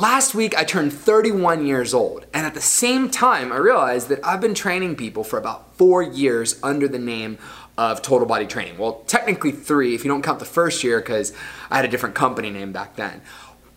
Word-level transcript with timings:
last 0.00 0.34
week 0.34 0.56
I 0.56 0.64
turned 0.64 0.94
31 0.94 1.66
years 1.66 1.92
old, 1.92 2.24
and 2.32 2.46
at 2.46 2.54
the 2.54 2.60
same 2.60 3.10
time, 3.10 3.52
I 3.52 3.56
realized 3.56 4.08
that 4.08 4.24
I've 4.24 4.40
been 4.40 4.54
training 4.54 4.96
people 4.96 5.24
for 5.24 5.38
about 5.38 5.76
four 5.76 6.02
years 6.02 6.58
under 6.62 6.88
the 6.88 6.98
name 6.98 7.36
of 7.76 8.00
Total 8.00 8.26
Body 8.26 8.46
Training. 8.46 8.78
Well, 8.78 9.04
technically 9.06 9.52
three 9.52 9.94
if 9.94 10.02
you 10.02 10.10
don't 10.10 10.22
count 10.22 10.38
the 10.38 10.46
first 10.46 10.82
year 10.82 11.00
because 11.00 11.34
I 11.70 11.76
had 11.76 11.84
a 11.84 11.88
different 11.88 12.14
company 12.14 12.48
name 12.50 12.72
back 12.72 12.96
then. 12.96 13.20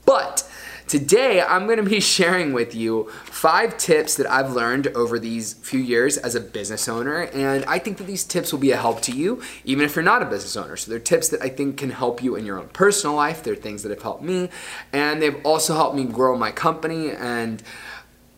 But 0.05 0.49
Today, 0.87 1.41
I'm 1.41 1.65
going 1.65 1.77
to 1.77 1.89
be 1.89 1.99
sharing 2.15 2.53
with 2.53 2.75
you 2.75 3.09
five 3.25 3.77
tips 3.77 4.15
that 4.15 4.29
I've 4.29 4.51
learned 4.51 4.87
over 4.87 5.17
these 5.19 5.53
few 5.53 5.79
years 5.79 6.17
as 6.17 6.35
a 6.35 6.39
business 6.39 6.87
owner, 6.87 7.23
and 7.33 7.65
I 7.65 7.79
think 7.79 7.97
that 7.97 8.05
these 8.05 8.23
tips 8.23 8.51
will 8.51 8.59
be 8.59 8.71
a 8.71 8.77
help 8.77 9.01
to 9.01 9.11
you, 9.11 9.41
even 9.65 9.85
if 9.85 9.95
you're 9.95 10.03
not 10.03 10.21
a 10.21 10.25
business 10.25 10.55
owner. 10.55 10.75
So, 10.75 10.91
they're 10.91 10.99
tips 10.99 11.29
that 11.29 11.41
I 11.41 11.49
think 11.49 11.77
can 11.77 11.89
help 11.89 12.21
you 12.21 12.35
in 12.35 12.45
your 12.45 12.59
own 12.59 12.67
personal 12.69 13.15
life. 13.15 13.43
They're 13.43 13.55
things 13.55 13.83
that 13.83 13.89
have 13.89 14.01
helped 14.01 14.23
me, 14.23 14.49
and 14.91 15.21
they've 15.21 15.43
also 15.45 15.75
helped 15.75 15.95
me 15.95 16.05
grow 16.05 16.37
my 16.37 16.51
company 16.51 17.11
and 17.11 17.63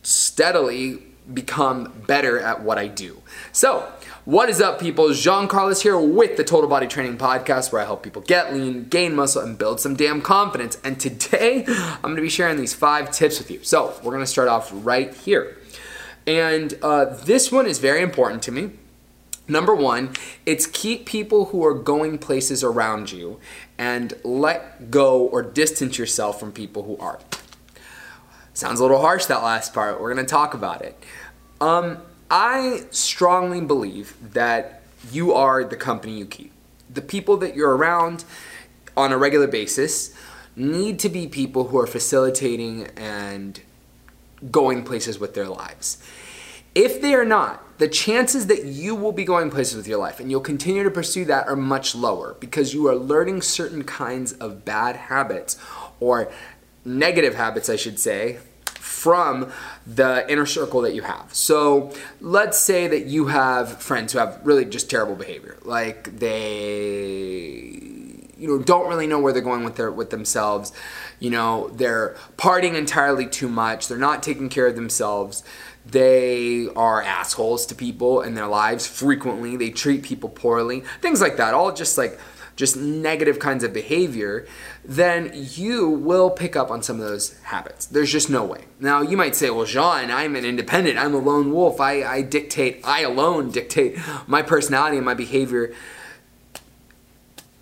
steadily 0.02 1.02
become 1.32 1.92
better 2.06 2.38
at 2.38 2.62
what 2.62 2.78
I 2.78 2.86
do. 2.86 3.20
So, 3.52 3.92
what 4.26 4.50
is 4.50 4.60
up, 4.60 4.80
people? 4.80 5.12
Jean 5.12 5.46
Carlos 5.46 5.82
here 5.82 5.96
with 5.96 6.36
the 6.36 6.42
Total 6.42 6.68
Body 6.68 6.88
Training 6.88 7.16
Podcast, 7.16 7.70
where 7.70 7.80
I 7.80 7.84
help 7.84 8.02
people 8.02 8.22
get 8.22 8.52
lean, 8.52 8.88
gain 8.88 9.14
muscle, 9.14 9.40
and 9.40 9.56
build 9.56 9.80
some 9.80 9.94
damn 9.94 10.20
confidence. 10.20 10.76
And 10.82 10.98
today, 10.98 11.64
I'm 11.68 12.02
going 12.02 12.16
to 12.16 12.22
be 12.22 12.28
sharing 12.28 12.56
these 12.56 12.74
five 12.74 13.12
tips 13.12 13.38
with 13.38 13.52
you. 13.52 13.62
So, 13.62 13.94
we're 14.02 14.10
going 14.10 14.24
to 14.24 14.26
start 14.26 14.48
off 14.48 14.68
right 14.72 15.14
here. 15.14 15.56
And 16.26 16.76
uh, 16.82 17.04
this 17.04 17.52
one 17.52 17.66
is 17.66 17.78
very 17.78 18.02
important 18.02 18.42
to 18.42 18.52
me. 18.52 18.72
Number 19.46 19.76
one, 19.76 20.12
it's 20.44 20.66
keep 20.66 21.06
people 21.06 21.46
who 21.46 21.64
are 21.64 21.74
going 21.74 22.18
places 22.18 22.64
around 22.64 23.12
you 23.12 23.38
and 23.78 24.12
let 24.24 24.90
go 24.90 25.24
or 25.24 25.40
distance 25.40 25.98
yourself 25.98 26.40
from 26.40 26.50
people 26.50 26.82
who 26.82 26.96
aren't. 26.98 27.40
Sounds 28.54 28.80
a 28.80 28.82
little 28.82 29.00
harsh, 29.00 29.26
that 29.26 29.44
last 29.44 29.72
part. 29.72 30.00
We're 30.00 30.12
going 30.12 30.26
to 30.26 30.28
talk 30.28 30.52
about 30.52 30.82
it. 30.82 31.00
Um, 31.60 31.98
I 32.30 32.84
strongly 32.90 33.60
believe 33.60 34.16
that 34.32 34.82
you 35.12 35.32
are 35.32 35.62
the 35.64 35.76
company 35.76 36.18
you 36.18 36.26
keep. 36.26 36.52
The 36.92 37.02
people 37.02 37.36
that 37.38 37.54
you're 37.54 37.76
around 37.76 38.24
on 38.96 39.12
a 39.12 39.18
regular 39.18 39.46
basis 39.46 40.14
need 40.56 40.98
to 41.00 41.08
be 41.08 41.26
people 41.26 41.68
who 41.68 41.78
are 41.78 41.86
facilitating 41.86 42.88
and 42.96 43.60
going 44.50 44.84
places 44.84 45.18
with 45.18 45.34
their 45.34 45.48
lives. 45.48 46.02
If 46.74 47.00
they 47.00 47.14
are 47.14 47.24
not, 47.24 47.78
the 47.78 47.88
chances 47.88 48.46
that 48.46 48.64
you 48.64 48.94
will 48.94 49.12
be 49.12 49.24
going 49.24 49.50
places 49.50 49.76
with 49.76 49.86
your 49.86 49.98
life 49.98 50.18
and 50.18 50.30
you'll 50.30 50.40
continue 50.40 50.82
to 50.82 50.90
pursue 50.90 51.24
that 51.26 51.46
are 51.46 51.56
much 51.56 51.94
lower 51.94 52.34
because 52.40 52.74
you 52.74 52.86
are 52.88 52.94
learning 52.94 53.42
certain 53.42 53.84
kinds 53.84 54.32
of 54.34 54.64
bad 54.64 54.96
habits 54.96 55.58
or 56.00 56.30
negative 56.84 57.34
habits, 57.34 57.68
I 57.68 57.76
should 57.76 57.98
say, 57.98 58.38
from 58.86 59.52
the 59.86 60.24
inner 60.30 60.46
circle 60.46 60.80
that 60.82 60.94
you 60.94 61.02
have. 61.02 61.34
So 61.34 61.92
let's 62.20 62.56
say 62.58 62.86
that 62.86 63.06
you 63.06 63.26
have 63.26 63.82
friends 63.82 64.12
who 64.12 64.20
have 64.20 64.40
really 64.44 64.64
just 64.64 64.88
terrible 64.88 65.16
behavior. 65.16 65.58
Like 65.64 66.18
they 66.18 67.96
you 68.38 68.48
know 68.48 68.58
don't 68.58 68.88
really 68.88 69.06
know 69.06 69.18
where 69.18 69.32
they're 69.32 69.42
going 69.42 69.64
with 69.64 69.76
their 69.76 69.90
with 69.90 70.10
themselves. 70.10 70.72
You 71.18 71.30
know, 71.30 71.68
they're 71.74 72.16
partying 72.36 72.74
entirely 72.74 73.26
too 73.26 73.48
much. 73.48 73.88
They're 73.88 73.98
not 73.98 74.22
taking 74.22 74.48
care 74.48 74.68
of 74.68 74.76
themselves. 74.76 75.42
They 75.84 76.68
are 76.74 77.02
assholes 77.02 77.66
to 77.66 77.74
people 77.74 78.22
in 78.22 78.34
their 78.34 78.46
lives 78.46 78.86
frequently. 78.86 79.56
They 79.56 79.70
treat 79.70 80.02
people 80.02 80.28
poorly. 80.28 80.80
Things 81.00 81.20
like 81.20 81.36
that. 81.38 81.54
All 81.54 81.72
just 81.72 81.98
like 81.98 82.18
just 82.56 82.76
negative 82.76 83.38
kinds 83.38 83.62
of 83.62 83.72
behavior, 83.72 84.46
then 84.84 85.30
you 85.34 85.88
will 85.88 86.30
pick 86.30 86.56
up 86.56 86.70
on 86.70 86.82
some 86.82 87.00
of 87.00 87.06
those 87.06 87.38
habits. 87.40 87.86
There's 87.86 88.10
just 88.10 88.30
no 88.30 88.44
way. 88.44 88.64
Now, 88.80 89.02
you 89.02 89.16
might 89.16 89.36
say, 89.36 89.50
well, 89.50 89.66
Jean, 89.66 90.10
I'm 90.10 90.34
an 90.34 90.44
independent, 90.44 90.98
I'm 90.98 91.14
a 91.14 91.18
lone 91.18 91.52
wolf, 91.52 91.80
I, 91.80 92.02
I 92.02 92.22
dictate, 92.22 92.80
I 92.82 93.02
alone 93.02 93.50
dictate 93.50 93.98
my 94.26 94.42
personality 94.42 94.96
and 94.96 95.06
my 95.06 95.14
behavior. 95.14 95.74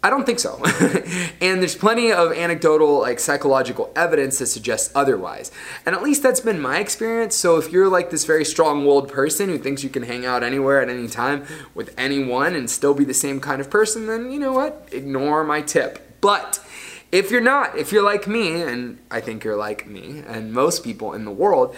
I 0.04 0.10
don't 0.10 0.26
think 0.26 0.38
so. 0.38 0.62
and 1.40 1.62
there's 1.62 1.74
plenty 1.74 2.12
of 2.12 2.30
anecdotal, 2.30 3.00
like 3.00 3.18
psychological 3.18 3.90
evidence 3.96 4.38
that 4.38 4.48
suggests 4.48 4.92
otherwise. 4.94 5.50
And 5.86 5.96
at 5.96 6.02
least 6.02 6.22
that's 6.22 6.40
been 6.40 6.60
my 6.60 6.78
experience. 6.78 7.34
So 7.34 7.56
if 7.56 7.72
you're 7.72 7.88
like 7.88 8.10
this 8.10 8.26
very 8.26 8.44
strong 8.44 8.84
willed 8.84 9.10
person 9.10 9.48
who 9.48 9.56
thinks 9.56 9.82
you 9.82 9.88
can 9.88 10.02
hang 10.02 10.26
out 10.26 10.42
anywhere 10.42 10.82
at 10.82 10.90
any 10.90 11.08
time 11.08 11.46
with 11.74 11.94
anyone 11.96 12.54
and 12.54 12.68
still 12.68 12.92
be 12.92 13.04
the 13.04 13.14
same 13.14 13.40
kind 13.40 13.62
of 13.62 13.70
person, 13.70 14.06
then 14.06 14.30
you 14.30 14.38
know 14.38 14.52
what? 14.52 14.86
Ignore 14.92 15.42
my 15.42 15.62
tip. 15.62 16.20
But 16.20 16.62
if 17.10 17.30
you're 17.30 17.40
not, 17.40 17.74
if 17.74 17.90
you're 17.90 18.04
like 18.04 18.28
me, 18.28 18.60
and 18.60 18.98
I 19.10 19.22
think 19.22 19.42
you're 19.42 19.56
like 19.56 19.86
me 19.86 20.22
and 20.26 20.52
most 20.52 20.84
people 20.84 21.14
in 21.14 21.24
the 21.24 21.30
world, 21.30 21.74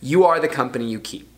you 0.00 0.22
are 0.22 0.38
the 0.38 0.46
company 0.46 0.88
you 0.88 1.00
keep. 1.00 1.28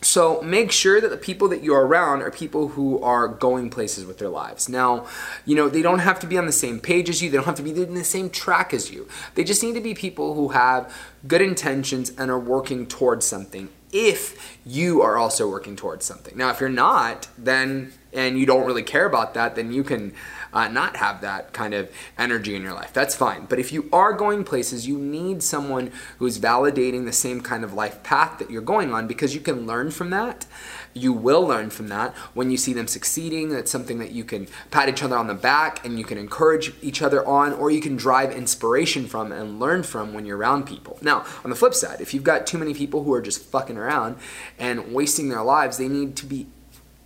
So 0.00 0.40
make 0.42 0.70
sure 0.70 1.00
that 1.00 1.10
the 1.10 1.16
people 1.16 1.48
that 1.48 1.62
you're 1.62 1.84
around 1.84 2.22
are 2.22 2.30
people 2.30 2.68
who 2.68 3.02
are 3.02 3.26
going 3.26 3.68
places 3.68 4.06
with 4.06 4.18
their 4.18 4.28
lives. 4.28 4.68
Now, 4.68 5.06
you 5.44 5.56
know, 5.56 5.68
they 5.68 5.82
don't 5.82 5.98
have 5.98 6.20
to 6.20 6.26
be 6.26 6.38
on 6.38 6.46
the 6.46 6.52
same 6.52 6.78
page 6.78 7.08
as 7.10 7.20
you, 7.20 7.30
they 7.30 7.36
don't 7.36 7.46
have 7.46 7.56
to 7.56 7.62
be 7.62 7.70
in 7.70 7.94
the 7.94 8.04
same 8.04 8.30
track 8.30 8.72
as 8.72 8.92
you. 8.92 9.08
They 9.34 9.42
just 9.42 9.62
need 9.62 9.74
to 9.74 9.80
be 9.80 9.94
people 9.94 10.34
who 10.34 10.48
have 10.48 10.94
good 11.26 11.42
intentions 11.42 12.10
and 12.16 12.30
are 12.30 12.38
working 12.38 12.86
towards 12.86 13.26
something 13.26 13.70
if 13.92 14.58
you 14.64 15.02
are 15.02 15.16
also 15.16 15.48
working 15.48 15.74
towards 15.74 16.04
something. 16.04 16.36
Now, 16.36 16.50
if 16.50 16.60
you're 16.60 16.68
not, 16.68 17.28
then 17.36 17.92
and 18.12 18.38
you 18.38 18.46
don't 18.46 18.66
really 18.66 18.82
care 18.82 19.06
about 19.06 19.34
that, 19.34 19.54
then 19.54 19.72
you 19.72 19.84
can 19.84 20.14
uh, 20.52 20.68
not 20.68 20.96
have 20.96 21.20
that 21.20 21.52
kind 21.52 21.74
of 21.74 21.90
energy 22.18 22.54
in 22.54 22.62
your 22.62 22.74
life. 22.74 22.92
That's 22.92 23.14
fine. 23.14 23.46
But 23.46 23.58
if 23.58 23.72
you 23.72 23.88
are 23.92 24.12
going 24.12 24.44
places, 24.44 24.86
you 24.86 24.98
need 24.98 25.42
someone 25.42 25.92
who's 26.18 26.38
validating 26.38 27.04
the 27.04 27.12
same 27.12 27.40
kind 27.40 27.64
of 27.64 27.72
life 27.72 28.02
path 28.02 28.38
that 28.38 28.50
you're 28.50 28.62
going 28.62 28.92
on 28.92 29.06
because 29.06 29.34
you 29.34 29.40
can 29.40 29.66
learn 29.66 29.90
from 29.90 30.10
that. 30.10 30.46
You 30.94 31.12
will 31.12 31.42
learn 31.42 31.70
from 31.70 31.88
that 31.88 32.14
when 32.34 32.50
you 32.50 32.56
see 32.56 32.72
them 32.72 32.86
succeeding. 32.86 33.50
That's 33.50 33.70
something 33.70 33.98
that 33.98 34.10
you 34.10 34.24
can 34.24 34.48
pat 34.70 34.88
each 34.88 35.02
other 35.02 35.16
on 35.16 35.26
the 35.26 35.34
back 35.34 35.84
and 35.84 35.98
you 35.98 36.04
can 36.04 36.18
encourage 36.18 36.72
each 36.82 37.02
other 37.02 37.26
on, 37.26 37.52
or 37.52 37.70
you 37.70 37.80
can 37.80 37.96
drive 37.96 38.32
inspiration 38.32 39.06
from 39.06 39.32
and 39.32 39.60
learn 39.60 39.82
from 39.82 40.14
when 40.14 40.26
you're 40.26 40.38
around 40.38 40.66
people. 40.66 40.98
Now, 41.02 41.24
on 41.44 41.50
the 41.50 41.56
flip 41.56 41.74
side, 41.74 42.00
if 42.00 42.14
you've 42.14 42.24
got 42.24 42.46
too 42.46 42.58
many 42.58 42.74
people 42.74 43.04
who 43.04 43.12
are 43.12 43.22
just 43.22 43.44
fucking 43.44 43.76
around 43.76 44.16
and 44.58 44.92
wasting 44.92 45.28
their 45.28 45.42
lives, 45.42 45.78
they 45.78 45.88
need 45.88 46.16
to 46.16 46.26
be 46.26 46.46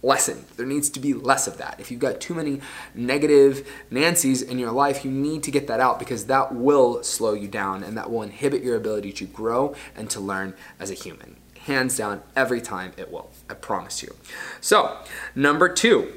lessened. 0.03 0.45
There 0.57 0.67
needs 0.67 0.91
to 0.91 1.01
be 1.01 1.15
less 1.15 1.47
of 1.47 1.59
that. 1.59 1.77
If 1.79 1.91
you've 1.91 2.01
got 2.01 2.21
too 2.21 2.35
many 2.35 2.61
negative 2.95 3.69
Nancy's 3.91 4.43
in 4.43 4.59
your 4.59 4.73
life, 4.73 5.05
you 5.05 5.11
need 5.11 5.43
to 5.45 5.51
get 5.51 5.69
that 5.69 5.81
out 5.81 5.99
because 5.99 6.27
that 6.27 6.55
will 6.55 7.03
slow 7.03 7.35
you 7.35 7.49
down 7.49 7.83
and 7.83 7.97
that 7.97 8.11
will 8.11 8.23
inhibit 8.23 8.63
your 8.63 8.77
ability 8.77 9.13
to 9.13 9.27
grow 9.27 9.75
and 9.95 10.11
to 10.11 10.21
learn 10.21 10.55
as 10.81 10.91
a 10.91 10.95
human. 10.95 11.37
Hands 11.61 11.97
down, 11.97 12.23
every 12.35 12.61
time 12.61 12.93
it 12.97 13.13
will. 13.13 13.31
I 13.49 13.55
promise 13.55 14.03
you. 14.03 14.17
So, 14.61 14.99
number 15.37 15.69
two, 15.69 16.13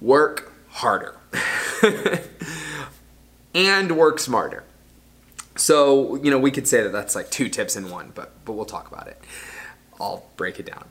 work 0.00 0.52
harder 0.68 1.16
and 3.54 3.96
work 3.96 4.20
smarter. 4.20 4.62
So, 5.56 6.14
you 6.16 6.30
know, 6.30 6.38
we 6.38 6.52
could 6.52 6.68
say 6.68 6.82
that 6.84 6.92
that's 6.92 7.16
like 7.16 7.30
two 7.30 7.48
tips 7.48 7.74
in 7.74 7.90
one, 7.90 8.12
but 8.14 8.32
but 8.44 8.52
we'll 8.52 8.64
talk 8.64 8.90
about 8.90 9.08
it. 9.08 9.20
I'll 10.00 10.24
break 10.36 10.60
it 10.60 10.66
down. 10.66 10.84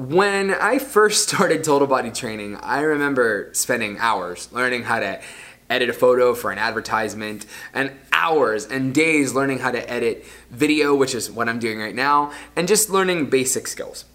When 0.00 0.54
I 0.54 0.78
first 0.78 1.28
started 1.28 1.62
total 1.62 1.86
body 1.86 2.10
training, 2.10 2.56
I 2.56 2.80
remember 2.80 3.50
spending 3.52 3.98
hours 3.98 4.50
learning 4.50 4.84
how 4.84 4.98
to 4.98 5.20
edit 5.68 5.90
a 5.90 5.92
photo 5.92 6.32
for 6.32 6.50
an 6.50 6.56
advertisement 6.56 7.44
and 7.74 7.92
hours 8.10 8.64
and 8.64 8.94
days 8.94 9.34
learning 9.34 9.58
how 9.58 9.70
to 9.72 9.90
edit 9.90 10.24
video, 10.50 10.94
which 10.94 11.14
is 11.14 11.30
what 11.30 11.50
I'm 11.50 11.58
doing 11.58 11.80
right 11.80 11.94
now, 11.94 12.32
and 12.56 12.66
just 12.66 12.88
learning 12.88 13.28
basic 13.28 13.66
skills. 13.66 14.06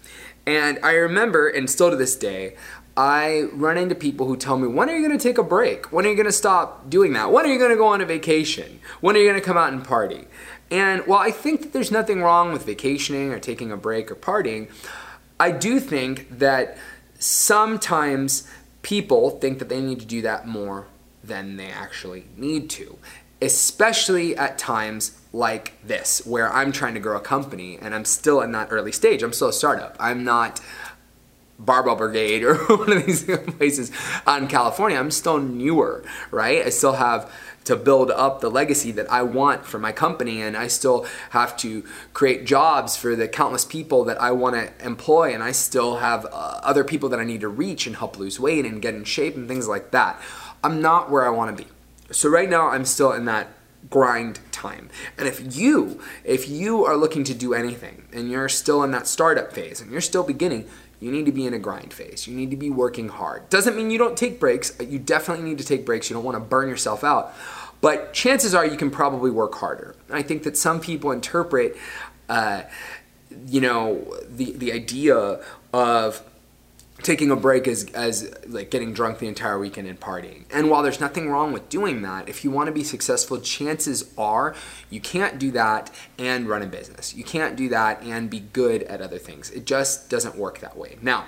And 0.44 0.80
I 0.82 0.94
remember, 0.94 1.46
and 1.48 1.70
still 1.70 1.90
to 1.90 1.96
this 1.96 2.16
day, 2.16 2.56
I 2.96 3.42
run 3.52 3.78
into 3.78 3.94
people 3.94 4.26
who 4.26 4.36
tell 4.36 4.58
me, 4.58 4.66
when 4.66 4.90
are 4.90 4.96
you 4.96 5.08
to 5.08 5.18
take 5.18 5.38
a 5.38 5.44
break? 5.44 5.92
When 5.92 6.04
are 6.04 6.10
you 6.10 6.20
to 6.24 6.32
stop 6.32 6.90
doing 6.90 7.12
that? 7.12 7.30
When 7.30 7.46
are 7.46 7.48
you 7.48 7.68
to 7.68 7.76
go 7.76 7.86
on 7.86 8.00
a 8.00 8.06
vacation? 8.06 8.80
When 9.00 9.14
are 9.14 9.20
you 9.20 9.32
to 9.32 9.40
come 9.40 9.56
out 9.56 9.72
and 9.72 9.84
party? 9.84 10.26
And 10.68 11.06
while 11.06 11.20
I 11.20 11.30
think 11.30 11.62
that 11.62 11.72
there's 11.72 11.92
nothing 11.92 12.22
wrong 12.22 12.52
with 12.52 12.66
vacationing 12.66 13.32
or 13.32 13.38
taking 13.38 13.70
a 13.70 13.76
break 13.76 14.10
or 14.10 14.16
partying, 14.16 14.68
I 15.38 15.50
do 15.50 15.80
think 15.80 16.38
that 16.38 16.76
sometimes 17.18 18.48
people 18.82 19.30
think 19.30 19.58
that 19.58 19.68
they 19.68 19.80
need 19.80 20.00
to 20.00 20.06
do 20.06 20.22
that 20.22 20.46
more 20.46 20.86
than 21.22 21.56
they 21.56 21.66
actually 21.66 22.24
need 22.36 22.70
to, 22.70 22.98
especially 23.42 24.36
at 24.36 24.58
times 24.58 25.20
like 25.32 25.74
this, 25.84 26.24
where 26.24 26.52
I'm 26.52 26.72
trying 26.72 26.94
to 26.94 27.00
grow 27.00 27.16
a 27.16 27.20
company 27.20 27.78
and 27.80 27.94
I'm 27.94 28.04
still 28.04 28.40
in 28.40 28.52
that 28.52 28.68
early 28.70 28.92
stage. 28.92 29.22
I'm 29.22 29.32
still 29.32 29.48
a 29.48 29.52
startup. 29.52 29.96
I'm 29.98 30.24
not 30.24 30.60
Barbell 31.58 31.96
Brigade 31.96 32.42
or 32.44 32.54
one 32.76 32.92
of 32.92 33.06
these 33.06 33.24
places 33.24 33.90
on 34.26 34.48
California. 34.48 34.98
I'm 34.98 35.10
still 35.10 35.38
newer, 35.38 36.04
right? 36.30 36.64
I 36.64 36.70
still 36.70 36.94
have 36.94 37.30
to 37.66 37.76
build 37.76 38.10
up 38.10 38.40
the 38.40 38.50
legacy 38.50 38.90
that 38.92 39.10
I 39.10 39.22
want 39.22 39.66
for 39.66 39.78
my 39.78 39.92
company, 39.92 40.40
and 40.40 40.56
I 40.56 40.68
still 40.68 41.06
have 41.30 41.56
to 41.58 41.84
create 42.12 42.46
jobs 42.46 42.96
for 42.96 43.14
the 43.14 43.28
countless 43.28 43.64
people 43.64 44.04
that 44.04 44.20
I 44.20 44.30
want 44.30 44.56
to 44.56 44.84
employ, 44.84 45.34
and 45.34 45.42
I 45.42 45.52
still 45.52 45.96
have 45.96 46.24
uh, 46.26 46.60
other 46.62 46.84
people 46.84 47.08
that 47.10 47.20
I 47.20 47.24
need 47.24 47.42
to 47.42 47.48
reach 47.48 47.86
and 47.86 47.96
help 47.96 48.18
lose 48.18 48.40
weight 48.40 48.64
and 48.64 48.80
get 48.80 48.94
in 48.94 49.04
shape 49.04 49.36
and 49.36 49.46
things 49.46 49.68
like 49.68 49.90
that. 49.90 50.20
I'm 50.64 50.80
not 50.80 51.10
where 51.10 51.26
I 51.26 51.30
want 51.30 51.56
to 51.56 51.64
be. 51.64 51.70
So 52.10 52.28
right 52.28 52.48
now, 52.48 52.68
I'm 52.68 52.84
still 52.84 53.12
in 53.12 53.24
that 53.26 53.48
grind 53.90 54.40
time. 54.52 54.88
And 55.18 55.28
if 55.28 55.56
you, 55.56 56.00
if 56.24 56.48
you 56.48 56.84
are 56.84 56.96
looking 56.96 57.24
to 57.24 57.34
do 57.34 57.54
anything 57.54 58.04
and 58.12 58.30
you're 58.30 58.48
still 58.48 58.82
in 58.82 58.90
that 58.92 59.06
startup 59.06 59.52
phase 59.52 59.80
and 59.80 59.90
you're 59.90 60.00
still 60.00 60.22
beginning, 60.22 60.68
you 61.00 61.10
need 61.10 61.26
to 61.26 61.32
be 61.32 61.46
in 61.46 61.54
a 61.54 61.58
grind 61.58 61.92
phase. 61.92 62.26
You 62.26 62.34
need 62.34 62.50
to 62.50 62.56
be 62.56 62.70
working 62.70 63.08
hard. 63.08 63.48
Doesn't 63.50 63.76
mean 63.76 63.90
you 63.90 63.98
don't 63.98 64.16
take 64.16 64.40
breaks. 64.40 64.72
You 64.80 64.98
definitely 64.98 65.44
need 65.44 65.58
to 65.58 65.64
take 65.64 65.84
breaks. 65.84 66.08
You 66.08 66.14
don't 66.14 66.24
want 66.24 66.36
to 66.36 66.40
burn 66.40 66.68
yourself 66.68 67.04
out. 67.04 67.34
But 67.80 68.14
chances 68.14 68.54
are 68.54 68.64
you 68.64 68.76
can 68.76 68.90
probably 68.90 69.30
work 69.30 69.54
harder. 69.54 69.94
I 70.10 70.22
think 70.22 70.44
that 70.44 70.56
some 70.56 70.80
people 70.80 71.12
interpret, 71.12 71.76
uh, 72.28 72.62
you 73.46 73.60
know, 73.60 74.16
the, 74.28 74.52
the 74.52 74.72
idea 74.72 75.40
of 75.72 76.22
taking 77.02 77.30
a 77.30 77.36
break 77.36 77.68
as, 77.68 77.84
as 77.92 78.32
like 78.46 78.70
getting 78.70 78.92
drunk 78.92 79.18
the 79.18 79.28
entire 79.28 79.58
weekend 79.58 79.86
and 79.86 80.00
partying. 80.00 80.44
And 80.50 80.70
while 80.70 80.82
there's 80.82 81.00
nothing 81.00 81.28
wrong 81.28 81.52
with 81.52 81.68
doing 81.68 82.02
that, 82.02 82.28
if 82.28 82.42
you 82.44 82.50
want 82.50 82.68
to 82.68 82.72
be 82.72 82.82
successful, 82.82 83.38
chances 83.38 84.12
are 84.16 84.54
you 84.88 85.00
can't 85.00 85.38
do 85.38 85.50
that 85.52 85.90
and 86.18 86.48
run 86.48 86.62
a 86.62 86.66
business. 86.66 87.14
You 87.14 87.24
can't 87.24 87.56
do 87.56 87.68
that 87.68 88.02
and 88.02 88.30
be 88.30 88.40
good 88.40 88.82
at 88.84 89.00
other 89.00 89.18
things. 89.18 89.50
It 89.50 89.66
just 89.66 90.08
doesn't 90.08 90.36
work 90.36 90.60
that 90.60 90.76
way. 90.76 90.96
Now, 91.02 91.26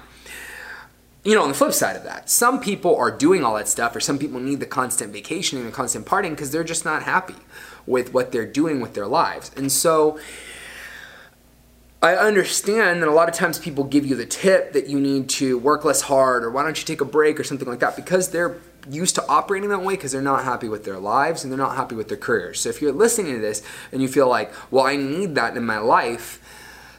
you 1.24 1.34
know, 1.34 1.42
on 1.42 1.48
the 1.48 1.54
flip 1.54 1.72
side 1.72 1.96
of 1.96 2.04
that, 2.04 2.30
some 2.30 2.60
people 2.60 2.96
are 2.96 3.10
doing 3.10 3.44
all 3.44 3.56
that 3.56 3.68
stuff, 3.68 3.94
or 3.94 4.00
some 4.00 4.18
people 4.18 4.40
need 4.40 4.60
the 4.60 4.66
constant 4.66 5.12
vacationing 5.12 5.64
and 5.64 5.72
the 5.72 5.76
constant 5.76 6.06
partying 6.06 6.30
because 6.30 6.52
they're 6.52 6.64
just 6.64 6.84
not 6.84 7.02
happy 7.02 7.34
with 7.86 8.14
what 8.14 8.32
they're 8.32 8.46
doing 8.46 8.80
with 8.80 8.94
their 8.94 9.06
lives. 9.06 9.50
And 9.56 9.70
so, 9.70 10.18
I 12.00 12.14
understand 12.14 13.02
that 13.02 13.08
a 13.08 13.12
lot 13.12 13.28
of 13.28 13.34
times 13.34 13.58
people 13.58 13.82
give 13.82 14.06
you 14.06 14.14
the 14.14 14.26
tip 14.26 14.72
that 14.72 14.88
you 14.88 15.00
need 15.00 15.28
to 15.30 15.58
work 15.58 15.84
less 15.84 16.02
hard 16.02 16.44
or 16.44 16.50
why 16.50 16.62
don't 16.62 16.78
you 16.78 16.84
take 16.84 17.00
a 17.00 17.04
break 17.04 17.40
or 17.40 17.44
something 17.44 17.66
like 17.66 17.80
that 17.80 17.96
because 17.96 18.30
they're 18.30 18.56
used 18.88 19.16
to 19.16 19.26
operating 19.26 19.68
that 19.70 19.82
way 19.82 19.94
because 19.94 20.12
they're 20.12 20.22
not 20.22 20.44
happy 20.44 20.68
with 20.68 20.84
their 20.84 20.98
lives 20.98 21.42
and 21.42 21.52
they're 21.52 21.58
not 21.58 21.74
happy 21.76 21.96
with 21.96 22.08
their 22.08 22.16
careers. 22.16 22.60
So 22.60 22.68
if 22.68 22.80
you're 22.80 22.92
listening 22.92 23.34
to 23.34 23.40
this 23.40 23.62
and 23.90 24.00
you 24.00 24.06
feel 24.06 24.28
like, 24.28 24.52
well, 24.70 24.86
I 24.86 24.94
need 24.94 25.34
that 25.34 25.56
in 25.56 25.66
my 25.66 25.78
life, 25.78 26.40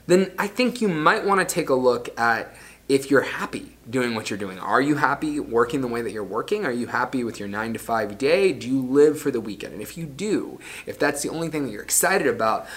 then 0.06 0.34
I 0.38 0.48
think 0.48 0.82
you 0.82 0.90
might 0.90 1.26
want 1.26 1.48
to 1.48 1.54
take 1.54 1.70
a 1.70 1.76
look 1.76 2.10
at 2.20 2.54
if 2.90 3.12
you're 3.12 3.22
happy 3.22 3.78
doing 3.90 4.16
what 4.16 4.30
you're 4.30 4.40
doing. 4.40 4.60
Are 4.60 4.82
you 4.82 4.96
happy 4.96 5.40
working 5.40 5.82
the 5.82 5.88
way 5.88 6.02
that 6.02 6.12
you're 6.12 6.24
working? 6.24 6.66
Are 6.66 6.72
you 6.72 6.88
happy 6.88 7.24
with 7.24 7.40
your 7.40 7.48
nine 7.48 7.72
to 7.74 7.80
five 7.80 8.18
day? 8.18 8.52
Do 8.52 8.68
you 8.68 8.82
live 8.82 9.20
for 9.20 9.32
the 9.32 9.40
weekend? 9.40 9.74
And 9.74 9.82
if 9.82 9.98
you 9.98 10.06
do, 10.06 10.60
if 10.88 10.98
that's 10.98 11.22
the 11.22 11.30
only 11.30 11.50
thing 11.50 11.66
that 11.66 11.72
you're 11.72 11.84
excited 11.84 12.28
about, 12.28 12.68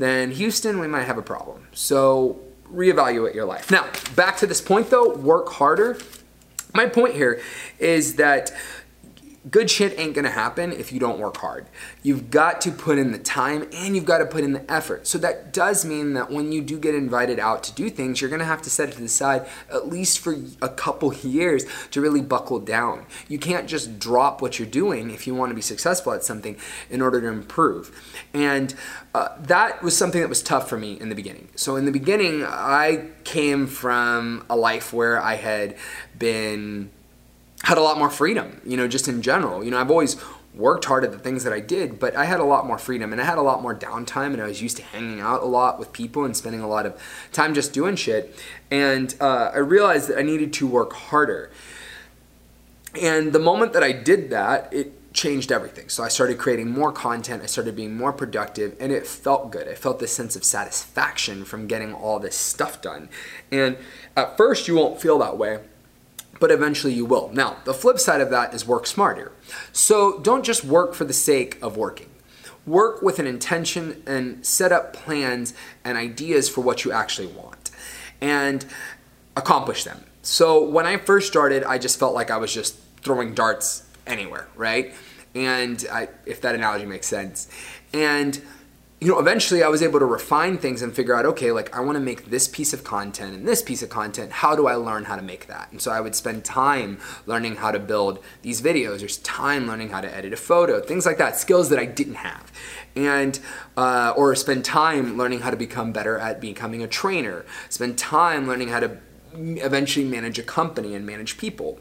then 0.00 0.30
Houston, 0.32 0.80
we 0.80 0.86
might 0.86 1.04
have 1.04 1.18
a 1.18 1.22
problem. 1.22 1.66
So 1.72 2.40
reevaluate 2.72 3.34
your 3.34 3.44
life. 3.44 3.70
Now, 3.70 3.86
back 4.14 4.36
to 4.38 4.46
this 4.46 4.60
point 4.60 4.90
though, 4.90 5.14
work 5.14 5.48
harder. 5.50 5.98
My 6.74 6.86
point 6.86 7.14
here 7.14 7.40
is 7.78 8.14
that 8.16 8.52
good 9.48 9.70
shit 9.70 9.98
ain't 9.98 10.14
gonna 10.14 10.30
happen 10.30 10.70
if 10.70 10.92
you 10.92 11.00
don't 11.00 11.18
work 11.18 11.38
hard. 11.38 11.66
You've 12.02 12.30
got 12.30 12.60
to 12.62 12.70
put 12.70 12.98
in 12.98 13.12
the 13.12 13.18
time 13.18 13.66
and 13.72 13.94
you've 13.94 14.04
got 14.04 14.18
to 14.18 14.26
put 14.26 14.44
in 14.44 14.52
the 14.52 14.70
effort. 14.70 15.06
So 15.06 15.16
that 15.18 15.52
does 15.52 15.84
mean 15.84 16.12
that 16.12 16.30
when 16.30 16.52
you 16.52 16.60
do 16.60 16.78
get 16.78 16.94
invited 16.94 17.38
out 17.38 17.62
to 17.64 17.72
do 17.72 17.88
things, 17.88 18.20
you're 18.20 18.28
gonna 18.28 18.44
have 18.44 18.60
to 18.62 18.70
set 18.70 18.90
it 18.90 18.92
to 18.96 19.00
the 19.00 19.08
side 19.08 19.46
at 19.72 19.88
least 19.88 20.18
for 20.18 20.36
a 20.60 20.68
couple 20.68 21.14
years 21.22 21.64
to 21.92 22.00
really 22.00 22.20
buckle 22.20 22.60
down. 22.60 23.06
You 23.28 23.38
can't 23.38 23.66
just 23.66 23.98
drop 23.98 24.42
what 24.42 24.58
you're 24.58 24.68
doing 24.68 25.10
if 25.10 25.26
you 25.26 25.34
wanna 25.34 25.54
be 25.54 25.62
successful 25.62 26.12
at 26.12 26.22
something 26.22 26.56
in 26.90 27.00
order 27.00 27.20
to 27.20 27.28
improve. 27.28 28.22
And 28.34 28.74
uh, 29.14 29.28
that 29.40 29.82
was 29.82 29.96
something 29.96 30.20
that 30.20 30.28
was 30.28 30.42
tough 30.42 30.68
for 30.68 30.76
me 30.76 31.00
in 31.00 31.08
the 31.08 31.14
beginning. 31.14 31.48
So 31.56 31.76
in 31.76 31.86
the 31.86 31.92
beginning, 31.92 32.44
I 32.44 33.08
came 33.24 33.66
from 33.66 34.44
a 34.50 34.56
life 34.56 34.92
where 34.92 35.20
I 35.20 35.34
had 35.36 35.76
been 36.18 36.90
had 37.64 37.78
a 37.78 37.82
lot 37.82 37.98
more 37.98 38.10
freedom, 38.10 38.60
you 38.64 38.76
know, 38.76 38.88
just 38.88 39.08
in 39.08 39.22
general. 39.22 39.62
You 39.62 39.70
know, 39.70 39.80
I've 39.80 39.90
always 39.90 40.16
worked 40.54 40.84
hard 40.86 41.04
at 41.04 41.12
the 41.12 41.18
things 41.18 41.44
that 41.44 41.52
I 41.52 41.60
did, 41.60 42.00
but 42.00 42.16
I 42.16 42.24
had 42.24 42.40
a 42.40 42.44
lot 42.44 42.66
more 42.66 42.78
freedom 42.78 43.12
and 43.12 43.20
I 43.20 43.24
had 43.24 43.38
a 43.38 43.42
lot 43.42 43.62
more 43.62 43.74
downtime 43.74 44.32
and 44.32 44.42
I 44.42 44.46
was 44.46 44.60
used 44.60 44.76
to 44.78 44.82
hanging 44.82 45.20
out 45.20 45.42
a 45.42 45.46
lot 45.46 45.78
with 45.78 45.92
people 45.92 46.24
and 46.24 46.36
spending 46.36 46.60
a 46.60 46.68
lot 46.68 46.86
of 46.86 47.00
time 47.32 47.54
just 47.54 47.72
doing 47.72 47.96
shit. 47.96 48.34
And 48.70 49.14
uh, 49.20 49.52
I 49.54 49.58
realized 49.58 50.08
that 50.08 50.18
I 50.18 50.22
needed 50.22 50.52
to 50.54 50.66
work 50.66 50.92
harder. 50.92 51.50
And 53.00 53.32
the 53.32 53.38
moment 53.38 53.72
that 53.74 53.84
I 53.84 53.92
did 53.92 54.30
that, 54.30 54.72
it 54.72 55.12
changed 55.12 55.52
everything. 55.52 55.88
So 55.88 56.02
I 56.02 56.08
started 56.08 56.38
creating 56.38 56.70
more 56.70 56.92
content, 56.92 57.42
I 57.42 57.46
started 57.46 57.76
being 57.76 57.96
more 57.96 58.12
productive, 58.12 58.76
and 58.80 58.92
it 58.92 59.06
felt 59.06 59.50
good. 59.50 59.68
I 59.68 59.74
felt 59.74 59.98
this 59.98 60.12
sense 60.12 60.34
of 60.34 60.44
satisfaction 60.44 61.44
from 61.44 61.66
getting 61.66 61.94
all 61.94 62.18
this 62.18 62.36
stuff 62.36 62.80
done. 62.80 63.08
And 63.50 63.76
at 64.16 64.36
first, 64.36 64.66
you 64.66 64.76
won't 64.76 65.00
feel 65.00 65.18
that 65.18 65.36
way 65.36 65.60
but 66.40 66.50
eventually 66.50 66.92
you 66.92 67.04
will. 67.04 67.30
Now, 67.32 67.58
the 67.64 67.74
flip 67.74 68.00
side 68.00 68.20
of 68.20 68.30
that 68.30 68.52
is 68.52 68.66
work 68.66 68.86
smarter. 68.86 69.30
So 69.72 70.18
don't 70.18 70.44
just 70.44 70.64
work 70.64 70.94
for 70.94 71.04
the 71.04 71.12
sake 71.12 71.58
of 71.62 71.76
working. 71.76 72.10
Work 72.66 73.02
with 73.02 73.18
an 73.18 73.26
intention 73.26 74.02
and 74.06 74.44
set 74.44 74.72
up 74.72 74.92
plans 74.92 75.54
and 75.84 75.96
ideas 75.96 76.48
for 76.48 76.62
what 76.62 76.84
you 76.84 76.92
actually 76.92 77.28
want 77.28 77.70
and 78.20 78.66
accomplish 79.36 79.84
them. 79.84 80.04
So 80.22 80.62
when 80.62 80.86
I 80.86 80.96
first 80.96 81.28
started, 81.28 81.62
I 81.64 81.78
just 81.78 81.98
felt 81.98 82.14
like 82.14 82.30
I 82.30 82.36
was 82.36 82.52
just 82.52 82.76
throwing 83.02 83.34
darts 83.34 83.88
anywhere, 84.06 84.48
right? 84.56 84.94
And 85.34 85.86
I, 85.90 86.08
if 86.26 86.40
that 86.42 86.54
analogy 86.54 86.86
makes 86.86 87.06
sense. 87.06 87.48
And 87.92 88.40
you 89.00 89.08
know, 89.08 89.18
eventually 89.18 89.62
I 89.62 89.68
was 89.68 89.82
able 89.82 89.98
to 89.98 90.04
refine 90.04 90.58
things 90.58 90.82
and 90.82 90.94
figure 90.94 91.14
out, 91.14 91.24
okay, 91.24 91.52
like 91.52 91.74
I 91.74 91.80
want 91.80 91.96
to 91.96 92.00
make 92.00 92.26
this 92.26 92.46
piece 92.46 92.74
of 92.74 92.84
content 92.84 93.34
and 93.34 93.48
this 93.48 93.62
piece 93.62 93.82
of 93.82 93.88
content. 93.88 94.30
How 94.30 94.54
do 94.54 94.66
I 94.66 94.74
learn 94.74 95.04
how 95.04 95.16
to 95.16 95.22
make 95.22 95.46
that? 95.46 95.72
And 95.72 95.80
so 95.80 95.90
I 95.90 96.02
would 96.02 96.14
spend 96.14 96.44
time 96.44 96.98
learning 97.24 97.56
how 97.56 97.70
to 97.70 97.78
build 97.78 98.22
these 98.42 98.60
videos. 98.60 98.98
There's 98.98 99.16
time 99.18 99.66
learning 99.66 99.88
how 99.88 100.02
to 100.02 100.14
edit 100.14 100.34
a 100.34 100.36
photo, 100.36 100.80
things 100.82 101.06
like 101.06 101.16
that, 101.16 101.36
skills 101.36 101.70
that 101.70 101.78
I 101.78 101.86
didn't 101.86 102.16
have. 102.16 102.52
And, 102.94 103.40
uh, 103.74 104.12
or 104.18 104.34
spend 104.34 104.66
time 104.66 105.16
learning 105.16 105.40
how 105.40 105.50
to 105.50 105.56
become 105.56 105.92
better 105.92 106.18
at 106.18 106.38
becoming 106.38 106.82
a 106.82 106.88
trainer, 106.88 107.46
spend 107.70 107.96
time 107.96 108.46
learning 108.46 108.68
how 108.68 108.80
to 108.80 108.98
eventually 109.32 110.04
manage 110.04 110.38
a 110.38 110.42
company 110.42 110.94
and 110.94 111.06
manage 111.06 111.38
people. 111.38 111.80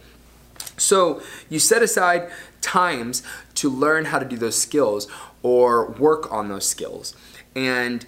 So 0.77 1.22
you 1.50 1.60
set 1.60 1.81
aside 1.81 2.30
times 2.62 3.24
to 3.56 3.69
learn 3.69 4.06
how 4.06 4.19
to 4.19 4.25
do 4.25 4.38
those 4.38 4.57
skills 4.57 5.07
or 5.44 5.91
work 5.91 6.31
on 6.31 6.50
those 6.50 6.68
skills. 6.68 7.15
And 7.56 8.06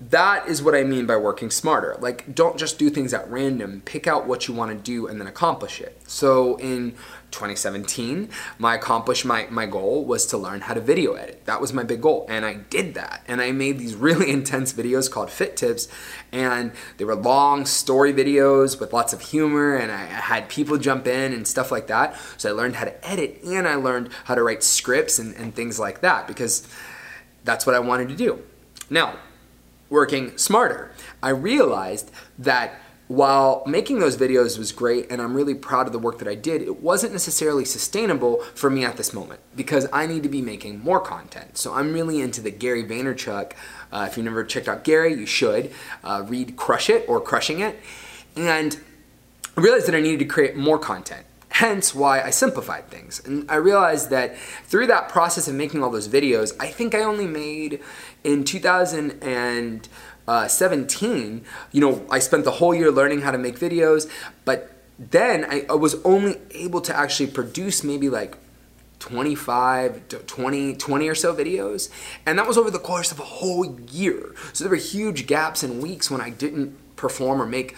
that 0.00 0.48
is 0.48 0.62
what 0.62 0.74
I 0.74 0.84
mean 0.84 1.06
by 1.06 1.16
working 1.16 1.50
smarter. 1.50 1.96
Like, 2.00 2.34
don't 2.34 2.58
just 2.58 2.78
do 2.78 2.90
things 2.90 3.14
at 3.14 3.30
random. 3.30 3.82
Pick 3.84 4.06
out 4.06 4.26
what 4.26 4.48
you 4.48 4.54
want 4.54 4.70
to 4.70 4.76
do 4.76 5.06
and 5.06 5.20
then 5.20 5.26
accomplish 5.26 5.80
it. 5.80 6.00
So 6.06 6.56
in 6.56 6.94
2017, 7.34 8.30
my 8.58 8.76
accomplish 8.76 9.24
my, 9.24 9.46
my 9.50 9.66
goal 9.66 10.04
was 10.04 10.24
to 10.26 10.38
learn 10.38 10.62
how 10.62 10.74
to 10.74 10.80
video 10.80 11.14
edit. 11.14 11.44
That 11.44 11.60
was 11.60 11.72
my 11.72 11.82
big 11.82 12.00
goal. 12.00 12.26
And 12.28 12.44
I 12.44 12.54
did 12.54 12.94
that. 12.94 13.22
And 13.28 13.40
I 13.40 13.52
made 13.52 13.78
these 13.78 13.94
really 13.94 14.30
intense 14.38 14.72
videos 14.72 15.10
called 15.10 15.30
Fit 15.30 15.56
Tips. 15.56 15.88
And 16.32 16.72
they 16.96 17.04
were 17.04 17.14
long 17.14 17.66
story 17.66 18.12
videos 18.12 18.80
with 18.80 18.92
lots 18.92 19.12
of 19.12 19.20
humor. 19.20 19.76
And 19.76 19.90
I 19.92 20.04
had 20.04 20.48
people 20.48 20.78
jump 20.78 21.06
in 21.06 21.32
and 21.32 21.46
stuff 21.46 21.70
like 21.70 21.88
that. 21.88 22.16
So 22.36 22.48
I 22.48 22.52
learned 22.52 22.76
how 22.76 22.84
to 22.84 23.06
edit 23.08 23.40
and 23.44 23.68
I 23.68 23.74
learned 23.74 24.10
how 24.24 24.34
to 24.34 24.42
write 24.42 24.62
scripts 24.62 25.18
and, 25.18 25.34
and 25.36 25.54
things 25.54 25.78
like 25.78 26.00
that 26.00 26.26
because 26.26 26.66
that's 27.44 27.66
what 27.66 27.74
I 27.74 27.80
wanted 27.80 28.08
to 28.08 28.16
do. 28.16 28.42
Now, 28.88 29.18
working 29.90 30.36
smarter, 30.38 30.92
I 31.22 31.30
realized 31.30 32.10
that 32.38 32.80
while 33.08 33.62
making 33.66 33.98
those 33.98 34.16
videos 34.16 34.58
was 34.58 34.72
great 34.72 35.10
and 35.10 35.20
I'm 35.20 35.34
really 35.34 35.54
proud 35.54 35.86
of 35.86 35.92
the 35.92 35.98
work 35.98 36.18
that 36.18 36.28
I 36.28 36.34
did, 36.34 36.62
it 36.62 36.80
wasn't 36.80 37.12
necessarily 37.12 37.64
sustainable 37.64 38.42
for 38.54 38.70
me 38.70 38.84
at 38.84 38.96
this 38.96 39.12
moment 39.12 39.40
because 39.54 39.86
I 39.92 40.06
need 40.06 40.22
to 40.22 40.28
be 40.28 40.40
making 40.40 40.80
more 40.80 41.00
content. 41.00 41.58
So 41.58 41.74
I'm 41.74 41.92
really 41.92 42.20
into 42.20 42.40
the 42.40 42.50
Gary 42.50 42.82
Vaynerchuk. 42.82 43.52
Uh, 43.92 44.06
if 44.08 44.16
you've 44.16 44.24
never 44.24 44.42
checked 44.42 44.68
out 44.68 44.84
Gary, 44.84 45.14
you 45.14 45.26
should 45.26 45.70
uh, 46.02 46.24
read 46.26 46.56
Crush 46.56 46.88
It 46.88 47.04
or 47.06 47.20
Crushing 47.20 47.60
It. 47.60 47.78
And 48.36 48.80
I 49.56 49.60
realized 49.60 49.86
that 49.86 49.94
I 49.94 50.00
needed 50.00 50.20
to 50.20 50.24
create 50.24 50.56
more 50.56 50.78
content. 50.78 51.26
Hence 51.50 51.94
why 51.94 52.20
I 52.20 52.30
simplified 52.30 52.88
things. 52.88 53.22
And 53.24 53.48
I 53.48 53.56
realized 53.56 54.10
that 54.10 54.36
through 54.64 54.88
that 54.88 55.08
process 55.08 55.46
of 55.46 55.54
making 55.54 55.84
all 55.84 55.90
those 55.90 56.08
videos, 56.08 56.52
I 56.58 56.66
think 56.66 56.96
I 56.96 57.02
only 57.02 57.28
made 57.28 57.80
in 58.24 58.42
Uh, 60.26 60.44
2017, 60.44 61.44
you 61.72 61.80
know, 61.80 62.06
I 62.10 62.18
spent 62.18 62.44
the 62.44 62.52
whole 62.52 62.74
year 62.74 62.90
learning 62.90 63.20
how 63.20 63.30
to 63.30 63.38
make 63.38 63.58
videos, 63.58 64.10
but 64.44 64.70
then 64.98 65.44
I, 65.44 65.66
I 65.68 65.74
was 65.74 65.96
only 66.04 66.40
able 66.52 66.80
to 66.82 66.96
actually 66.96 67.26
produce 67.26 67.84
maybe 67.84 68.08
like 68.08 68.38
25 69.00 70.08
to 70.08 70.18
20 70.18 70.76
20 70.76 71.08
or 71.08 71.14
so 71.14 71.34
videos 71.34 71.90
and 72.24 72.38
that 72.38 72.46
was 72.46 72.56
over 72.56 72.70
the 72.70 72.78
course 72.78 73.12
of 73.12 73.18
a 73.18 73.24
whole 73.24 73.78
year 73.90 74.34
so 74.54 74.64
there 74.64 74.70
were 74.70 74.76
huge 74.76 75.26
gaps 75.26 75.62
in 75.62 75.82
weeks 75.82 76.10
when 76.10 76.22
i 76.22 76.30
didn't 76.30 76.74
perform 76.96 77.42
or 77.42 77.44
make 77.44 77.76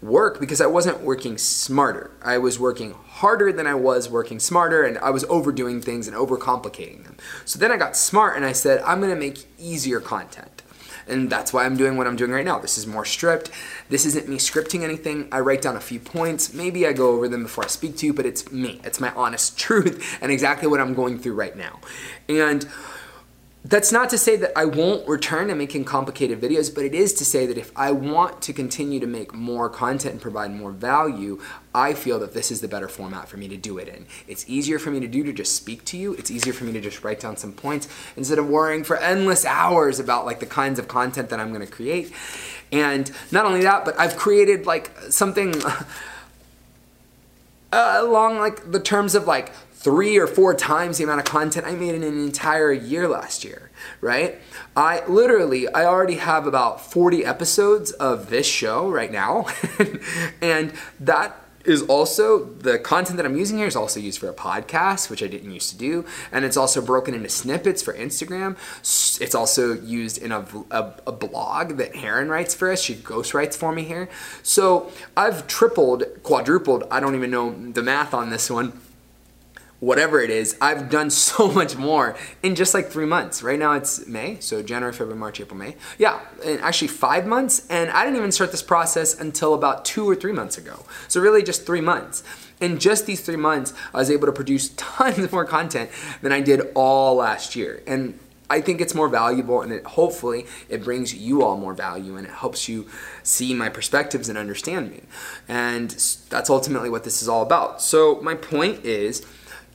work 0.00 0.38
because 0.38 0.60
I 0.60 0.66
wasn't 0.66 1.00
working 1.00 1.38
smarter. 1.38 2.10
I 2.22 2.38
was 2.38 2.58
working 2.58 2.92
harder 2.92 3.52
than 3.52 3.66
I 3.66 3.74
was 3.74 4.08
working 4.08 4.38
smarter 4.38 4.84
and 4.84 4.98
I 4.98 5.10
was 5.10 5.24
overdoing 5.24 5.80
things 5.80 6.06
and 6.06 6.16
overcomplicating 6.16 7.04
them. 7.04 7.16
So 7.44 7.58
then 7.58 7.72
I 7.72 7.76
got 7.76 7.96
smart 7.96 8.36
and 8.36 8.44
I 8.44 8.52
said, 8.52 8.80
I'm 8.82 9.00
gonna 9.00 9.16
make 9.16 9.46
easier 9.58 10.00
content. 10.00 10.62
And 11.08 11.30
that's 11.30 11.52
why 11.52 11.64
I'm 11.64 11.76
doing 11.76 11.96
what 11.96 12.06
I'm 12.06 12.16
doing 12.16 12.30
right 12.30 12.44
now. 12.44 12.58
This 12.58 12.78
is 12.78 12.86
more 12.86 13.04
stripped. 13.04 13.50
This 13.88 14.06
isn't 14.06 14.28
me 14.28 14.36
scripting 14.36 14.82
anything. 14.82 15.28
I 15.32 15.40
write 15.40 15.62
down 15.62 15.76
a 15.76 15.80
few 15.80 16.00
points. 16.00 16.52
Maybe 16.52 16.86
I 16.86 16.92
go 16.92 17.10
over 17.10 17.28
them 17.28 17.42
before 17.42 17.64
I 17.64 17.68
speak 17.68 17.96
to 17.98 18.06
you, 18.06 18.12
but 18.12 18.26
it's 18.26 18.50
me. 18.52 18.80
It's 18.84 19.00
my 19.00 19.10
honest 19.14 19.58
truth 19.66 20.18
and 20.20 20.30
exactly 20.30 20.68
what 20.68 20.80
I'm 20.80 20.94
going 20.94 21.18
through 21.18 21.34
right 21.34 21.56
now. 21.56 21.80
And 22.28 22.68
that's 23.64 23.90
not 23.90 24.08
to 24.10 24.18
say 24.18 24.36
that 24.36 24.56
I 24.56 24.64
won't 24.64 25.06
return 25.08 25.48
to 25.48 25.54
making 25.54 25.84
complicated 25.84 26.40
videos, 26.40 26.72
but 26.72 26.84
it 26.84 26.94
is 26.94 27.12
to 27.14 27.24
say 27.24 27.44
that 27.46 27.58
if 27.58 27.72
I 27.74 27.90
want 27.90 28.40
to 28.42 28.52
continue 28.52 29.00
to 29.00 29.06
make 29.06 29.34
more 29.34 29.68
content 29.68 30.12
and 30.12 30.22
provide 30.22 30.54
more 30.54 30.70
value, 30.70 31.40
I 31.74 31.94
feel 31.94 32.20
that 32.20 32.34
this 32.34 32.52
is 32.52 32.60
the 32.60 32.68
better 32.68 32.88
format 32.88 33.28
for 33.28 33.36
me 33.36 33.48
to 33.48 33.56
do 33.56 33.78
it 33.78 33.88
in. 33.88 34.06
It's 34.28 34.48
easier 34.48 34.78
for 34.78 34.92
me 34.92 35.00
to 35.00 35.08
do 35.08 35.24
to 35.24 35.32
just 35.32 35.56
speak 35.56 35.84
to 35.86 35.96
you. 35.96 36.14
It's 36.14 36.30
easier 36.30 36.52
for 36.52 36.64
me 36.64 36.72
to 36.72 36.80
just 36.80 37.02
write 37.02 37.18
down 37.18 37.36
some 37.36 37.52
points 37.52 37.88
instead 38.16 38.38
of 38.38 38.48
worrying 38.48 38.84
for 38.84 38.96
endless 38.96 39.44
hours 39.44 39.98
about 39.98 40.24
like 40.24 40.38
the 40.38 40.46
kinds 40.46 40.78
of 40.78 40.86
content 40.86 41.28
that 41.30 41.40
I'm 41.40 41.52
going 41.52 41.66
to 41.66 41.72
create. 41.72 42.12
And 42.70 43.10
not 43.32 43.44
only 43.44 43.62
that, 43.62 43.84
but 43.84 43.98
I've 43.98 44.16
created 44.16 44.66
like 44.66 44.92
something 45.10 45.52
uh, 47.72 47.98
along 48.00 48.38
like 48.38 48.70
the 48.70 48.80
terms 48.80 49.16
of 49.16 49.26
like 49.26 49.52
three 49.78 50.18
or 50.18 50.26
four 50.26 50.54
times 50.54 50.98
the 50.98 51.04
amount 51.04 51.20
of 51.20 51.24
content 51.24 51.64
I 51.64 51.76
made 51.76 51.94
in 51.94 52.02
an 52.02 52.24
entire 52.24 52.72
year 52.72 53.06
last 53.06 53.44
year, 53.44 53.70
right? 54.00 54.40
I 54.76 55.06
literally, 55.06 55.68
I 55.68 55.84
already 55.84 56.16
have 56.16 56.48
about 56.48 56.80
40 56.80 57.24
episodes 57.24 57.92
of 57.92 58.28
this 58.28 58.46
show 58.46 58.90
right 58.90 59.12
now. 59.12 59.46
and 60.42 60.72
that 60.98 61.36
is 61.64 61.82
also 61.82 62.44
the 62.44 62.78
content 62.78 63.18
that 63.18 63.26
I'm 63.26 63.36
using 63.36 63.58
here 63.58 63.68
is 63.68 63.76
also 63.76 64.00
used 64.00 64.18
for 64.18 64.28
a 64.28 64.34
podcast, 64.34 65.10
which 65.10 65.22
I 65.22 65.28
didn't 65.28 65.52
used 65.52 65.70
to 65.70 65.78
do, 65.78 66.04
and 66.32 66.44
it's 66.44 66.56
also 66.56 66.80
broken 66.80 67.14
into 67.14 67.28
snippets 67.28 67.80
for 67.80 67.92
Instagram. 67.94 68.56
It's 69.20 69.34
also 69.34 69.74
used 69.74 70.18
in 70.18 70.32
a, 70.32 70.44
a, 70.72 70.94
a 71.06 71.12
blog 71.12 71.76
that 71.76 71.94
Heron 71.94 72.30
writes 72.30 72.54
for 72.54 72.72
us. 72.72 72.82
She 72.82 72.94
ghost 72.94 73.32
writes 73.32 73.56
for 73.56 73.72
me 73.72 73.84
here. 73.84 74.08
So 74.42 74.90
I've 75.16 75.46
tripled, 75.46 76.04
quadrupled. 76.24 76.84
I 76.90 76.98
don't 76.98 77.14
even 77.14 77.30
know 77.30 77.54
the 77.72 77.82
math 77.82 78.12
on 78.12 78.30
this 78.30 78.50
one 78.50 78.72
whatever 79.80 80.20
it 80.20 80.30
is, 80.30 80.56
I've 80.60 80.90
done 80.90 81.10
so 81.28 81.50
much 81.50 81.76
more 81.76 82.16
in 82.42 82.54
just 82.54 82.74
like 82.74 82.88
three 82.88 83.06
months. 83.06 83.42
Right 83.42 83.58
now 83.58 83.72
it's 83.72 84.06
May, 84.06 84.38
so 84.40 84.62
January, 84.62 84.92
February, 84.92 85.18
March, 85.18 85.40
April, 85.40 85.58
May. 85.58 85.76
Yeah, 85.98 86.20
in 86.44 86.58
actually 86.60 86.88
five 86.88 87.26
months, 87.26 87.66
and 87.68 87.90
I 87.90 88.04
didn't 88.04 88.18
even 88.18 88.32
start 88.32 88.50
this 88.50 88.62
process 88.62 89.18
until 89.18 89.54
about 89.54 89.84
two 89.84 90.08
or 90.08 90.14
three 90.14 90.32
months 90.32 90.58
ago. 90.58 90.84
So 91.08 91.20
really 91.20 91.42
just 91.42 91.66
three 91.66 91.80
months. 91.80 92.22
In 92.60 92.80
just 92.80 93.06
these 93.06 93.20
three 93.20 93.36
months, 93.36 93.72
I 93.94 93.98
was 93.98 94.10
able 94.10 94.26
to 94.26 94.32
produce 94.32 94.68
tons 94.76 95.30
more 95.30 95.44
content 95.44 95.90
than 96.22 96.32
I 96.32 96.40
did 96.40 96.60
all 96.74 97.16
last 97.16 97.54
year. 97.54 97.82
And 97.86 98.18
I 98.50 98.62
think 98.62 98.80
it's 98.80 98.94
more 98.94 99.08
valuable 99.08 99.60
and 99.60 99.70
it 99.72 99.84
hopefully 99.84 100.46
it 100.70 100.82
brings 100.82 101.14
you 101.14 101.44
all 101.44 101.58
more 101.58 101.74
value 101.74 102.16
and 102.16 102.26
it 102.26 102.32
helps 102.32 102.66
you 102.66 102.86
see 103.22 103.52
my 103.52 103.68
perspectives 103.68 104.28
and 104.30 104.38
understand 104.38 104.90
me. 104.90 105.02
And 105.48 105.90
that's 106.30 106.48
ultimately 106.48 106.88
what 106.88 107.04
this 107.04 107.20
is 107.20 107.28
all 107.28 107.42
about. 107.42 107.82
So 107.82 108.20
my 108.22 108.34
point 108.34 108.86
is 108.86 109.26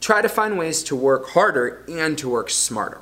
try 0.03 0.21
to 0.21 0.27
find 0.27 0.57
ways 0.57 0.83
to 0.83 0.97
work 0.97 1.29
harder 1.29 1.85
and 1.87 2.17
to 2.17 2.27
work 2.27 2.49
smarter. 2.49 2.99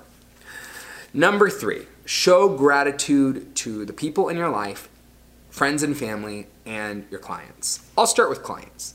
Number 1.15 1.49
three, 1.49 1.87
show 2.05 2.55
gratitude 2.55 3.55
to 3.55 3.85
the 3.85 3.91
people 3.91 4.29
in 4.29 4.37
your 4.37 4.49
life, 4.49 4.87
friends 5.49 5.81
and 5.81 5.97
family, 5.97 6.45
and 6.63 7.07
your 7.09 7.19
clients. 7.19 7.83
I'll 7.97 8.05
start 8.05 8.29
with 8.29 8.43
clients. 8.43 8.93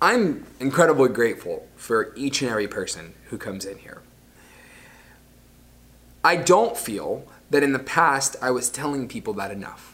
I'm 0.00 0.46
incredibly 0.60 1.08
grateful 1.08 1.66
for 1.74 2.14
each 2.14 2.40
and 2.40 2.50
every 2.50 2.68
person 2.68 3.14
who 3.30 3.36
comes 3.36 3.64
in 3.64 3.78
here. 3.78 4.02
I 6.22 6.36
don't 6.36 6.76
feel 6.76 7.26
that 7.50 7.64
in 7.64 7.72
the 7.72 7.80
past 7.80 8.36
I 8.40 8.52
was 8.52 8.70
telling 8.70 9.08
people 9.08 9.32
that 9.34 9.50
enough 9.50 9.89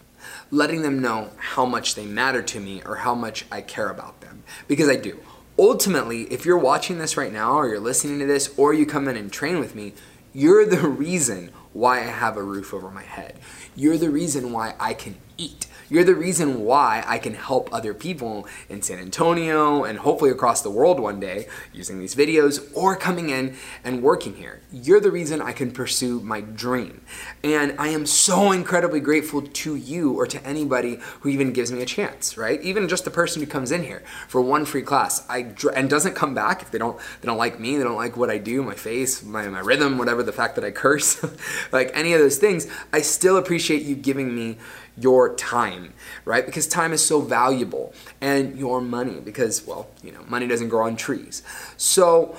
letting 0.50 0.83
them 0.83 1.00
know 1.00 1.31
how 1.37 1.67
much 1.67 1.95
they 1.95 2.07
matter 2.07 2.43
to 2.43 2.61
me 2.61 2.83
or 2.85 2.97
how 2.97 3.15
much 3.15 3.45
I 3.50 3.61
care 3.61 3.88
about 3.88 4.21
them. 4.21 4.43
Because 4.69 4.88
I 4.88 4.97
do. 4.97 5.19
Ultimately, 5.59 6.23
if 6.25 6.45
you're 6.45 6.59
watching 6.59 6.99
this 6.99 7.17
right 7.17 7.33
now 7.33 7.55
or 7.55 7.69
you're 7.69 7.81
listening 7.81 8.19
to 8.19 8.26
this 8.26 8.53
or 8.57 8.75
you 8.75 8.87
come 8.87 9.09
in 9.09 9.17
and 9.17 9.33
train 9.33 9.59
with 9.59 9.75
me, 9.75 9.95
you're 10.33 10.67
the 10.67 10.88
reason 10.88 11.50
why 11.76 11.99
I 11.99 12.06
have 12.06 12.37
a 12.37 12.42
roof 12.42 12.73
over 12.73 12.90
my 12.90 13.02
head. 13.02 13.38
You're 13.75 13.99
the 13.99 14.11
reason 14.11 14.52
why 14.52 14.75
I 14.80 14.95
can 14.95 15.16
eat. 15.37 15.66
You're 15.88 16.04
the 16.04 16.16
reason 16.16 16.64
why 16.64 17.04
I 17.06 17.18
can 17.18 17.35
help 17.35 17.73
other 17.73 17.95
people 17.95 18.49
in 18.68 18.83
San 18.83 18.99
Antonio 18.99 19.85
and 19.85 20.00
hopefully 20.00 20.33
across 20.33 20.62
the 20.62 20.71
world 20.71 20.99
one 20.99 21.21
day 21.21 21.47
using 21.73 22.00
these 22.00 22.16
videos 22.16 22.73
or 22.75 22.97
coming 22.97 23.28
in 23.28 23.56
and 23.85 24.02
working 24.02 24.35
here. 24.35 24.62
You're 24.73 24.99
the 24.99 25.12
reason 25.12 25.40
I 25.40 25.52
can 25.52 25.71
pursue 25.71 26.21
my 26.21 26.40
dream. 26.40 27.02
And 27.45 27.76
I 27.78 27.88
am 27.88 28.04
so 28.04 28.50
incredibly 28.50 28.99
grateful 28.99 29.42
to 29.42 29.76
you 29.76 30.12
or 30.14 30.26
to 30.26 30.45
anybody 30.45 30.99
who 31.21 31.28
even 31.28 31.52
gives 31.52 31.71
me 31.71 31.83
a 31.83 31.87
chance, 31.87 32.37
right? 32.37 32.61
Even 32.62 32.88
just 32.88 33.04
the 33.04 33.11
person 33.12 33.40
who 33.40 33.47
comes 33.47 33.71
in 33.71 33.85
here 33.85 34.02
for 34.26 34.40
one 34.40 34.64
free 34.64 34.83
class 34.83 35.25
I 35.28 35.54
and 35.75 35.88
doesn't 35.88 36.14
come 36.14 36.35
back 36.35 36.62
if 36.62 36.73
they 36.73 36.78
don't 36.78 36.99
they 37.21 37.26
don't 37.26 37.38
like 37.38 37.61
me, 37.61 37.76
they 37.76 37.85
don't 37.85 37.97
like 37.97 38.16
what 38.16 38.28
I 38.28 38.38
do, 38.38 38.62
my 38.64 38.75
face, 38.75 39.23
my, 39.23 39.47
my 39.49 39.61
rhythm, 39.61 39.99
whatever, 39.99 40.25
the 40.25 40.33
fact 40.33 40.56
that 40.56 40.64
I 40.64 40.73
curse, 40.73 41.25
like 41.73 41.90
any 41.94 42.12
of 42.12 42.20
those 42.20 42.38
things, 42.38 42.66
I 42.92 43.00
still 43.00 43.37
appreciate 43.37 43.82
you 43.82 43.94
giving 43.94 44.35
me 44.35 44.58
your 44.96 45.35
time, 45.35 45.92
right? 46.25 46.44
Because 46.46 46.66
time 46.66 46.92
is 46.92 47.04
so 47.04 47.20
valuable 47.20 47.92
and 48.20 48.58
your 48.58 48.80
money 48.80 49.20
because, 49.20 49.66
well, 49.66 49.88
you 50.02 50.12
know, 50.12 50.23
money 50.28 50.46
doesn't 50.46 50.68
grow 50.68 50.87
on 50.87 50.96
trees. 50.96 51.42
So, 51.76 52.37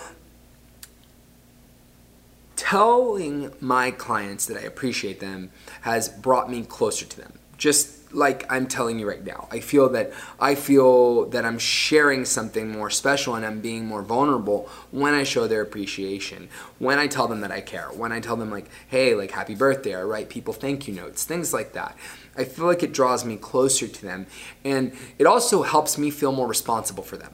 telling 2.55 3.51
my 3.62 3.91
clients 3.91 4.46
that 4.48 4.57
I 4.57 4.62
appreciate 4.62 5.19
them 5.19 5.51
has 5.81 6.10
brought 6.10 6.50
me 6.50 6.63
closer 6.63 7.05
to 7.05 7.17
them. 7.17 7.34
Just 7.57 7.97
like 8.17 8.51
I'm 8.51 8.67
telling 8.67 8.97
you 8.97 9.07
right 9.07 9.24
now. 9.24 9.47
I 9.51 9.59
feel 9.59 9.89
that 9.89 10.12
I 10.39 10.55
feel 10.55 11.25
that 11.29 11.45
I'm 11.45 11.59
sharing 11.59 12.25
something 12.25 12.69
more 12.71 12.89
special 12.89 13.36
and 13.36 13.45
I'm 13.45 13.62
being 13.62 13.86
more 13.86 14.01
vulnerable 14.01 14.67
when 14.89 15.13
I 15.13 15.24
show 15.24 15.47
their 15.47 15.62
appreciation. 15.62 16.50
When 16.79 16.97
I 16.97 17.05
tell 17.05 17.27
them 17.27 17.41
that 17.41 17.51
I 17.51 17.62
care. 17.62 17.89
When 17.89 18.12
I 18.12 18.19
tell 18.19 18.36
them 18.36 18.50
like, 18.50 18.69
"Hey, 18.88 19.13
like 19.13 19.31
happy 19.31 19.53
birthday," 19.53 19.95
I 19.95 20.01
write 20.01 20.29
people 20.29 20.53
thank 20.53 20.88
you 20.88 20.95
notes, 20.95 21.25
things 21.25 21.53
like 21.53 21.74
that. 21.74 21.95
I 22.36 22.43
feel 22.43 22.65
like 22.65 22.81
it 22.81 22.91
draws 22.91 23.24
me 23.24 23.38
closer 23.38 23.88
to 23.88 24.01
them 24.01 24.25
and 24.65 24.93
it 25.19 25.27
also 25.27 25.62
helps 25.62 25.97
me 25.97 26.09
feel 26.09 26.31
more 26.31 26.47
responsible 26.47 27.03
for 27.03 27.17
them. 27.17 27.33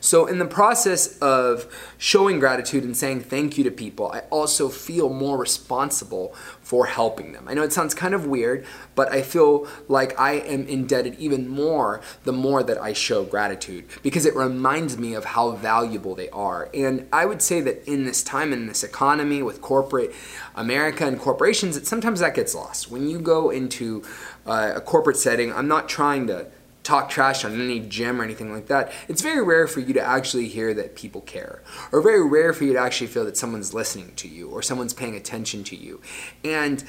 So, 0.00 0.26
in 0.26 0.38
the 0.38 0.46
process 0.46 1.18
of 1.18 1.66
showing 1.98 2.38
gratitude 2.38 2.84
and 2.84 2.96
saying 2.96 3.22
thank 3.22 3.56
you 3.56 3.64
to 3.64 3.70
people, 3.70 4.10
I 4.12 4.20
also 4.30 4.68
feel 4.68 5.08
more 5.08 5.38
responsible 5.38 6.34
for 6.60 6.86
helping 6.86 7.32
them. 7.32 7.46
I 7.48 7.54
know 7.54 7.62
it 7.62 7.72
sounds 7.72 7.94
kind 7.94 8.14
of 8.14 8.26
weird, 8.26 8.66
but 8.94 9.10
I 9.12 9.22
feel 9.22 9.66
like 9.88 10.18
I 10.18 10.32
am 10.32 10.66
indebted 10.66 11.14
even 11.18 11.48
more 11.48 12.00
the 12.24 12.32
more 12.32 12.62
that 12.62 12.78
I 12.78 12.92
show 12.92 13.24
gratitude 13.24 13.86
because 14.02 14.26
it 14.26 14.34
reminds 14.34 14.98
me 14.98 15.14
of 15.14 15.24
how 15.24 15.52
valuable 15.52 16.14
they 16.14 16.28
are. 16.30 16.68
And 16.74 17.06
I 17.12 17.24
would 17.26 17.42
say 17.42 17.60
that 17.62 17.86
in 17.90 18.04
this 18.04 18.22
time, 18.22 18.52
in 18.52 18.66
this 18.66 18.84
economy 18.84 19.42
with 19.42 19.60
corporate 19.60 20.14
America 20.54 21.06
and 21.06 21.18
corporations, 21.18 21.74
that 21.76 21.86
sometimes 21.86 22.20
that 22.20 22.34
gets 22.34 22.54
lost. 22.54 22.90
When 22.90 23.08
you 23.08 23.18
go 23.18 23.50
into 23.50 24.02
uh, 24.46 24.72
a 24.76 24.80
corporate 24.80 25.16
setting, 25.16 25.52
I'm 25.52 25.68
not 25.68 25.88
trying 25.88 26.26
to 26.28 26.46
talk 26.84 27.08
trash 27.08 27.44
on 27.44 27.60
any 27.60 27.80
gym 27.80 28.20
or 28.20 28.24
anything 28.24 28.52
like 28.52 28.66
that, 28.66 28.92
it's 29.08 29.22
very 29.22 29.42
rare 29.42 29.66
for 29.66 29.80
you 29.80 29.92
to 29.94 30.00
actually 30.00 30.46
hear 30.46 30.72
that 30.74 30.94
people 30.94 31.22
care. 31.22 31.62
Or 31.90 32.00
very 32.00 32.24
rare 32.24 32.52
for 32.52 32.64
you 32.64 32.74
to 32.74 32.78
actually 32.78 33.08
feel 33.08 33.24
that 33.24 33.36
someone's 33.36 33.74
listening 33.74 34.12
to 34.16 34.28
you 34.28 34.50
or 34.50 34.62
someone's 34.62 34.94
paying 34.94 35.16
attention 35.16 35.64
to 35.64 35.76
you. 35.76 36.00
And 36.44 36.84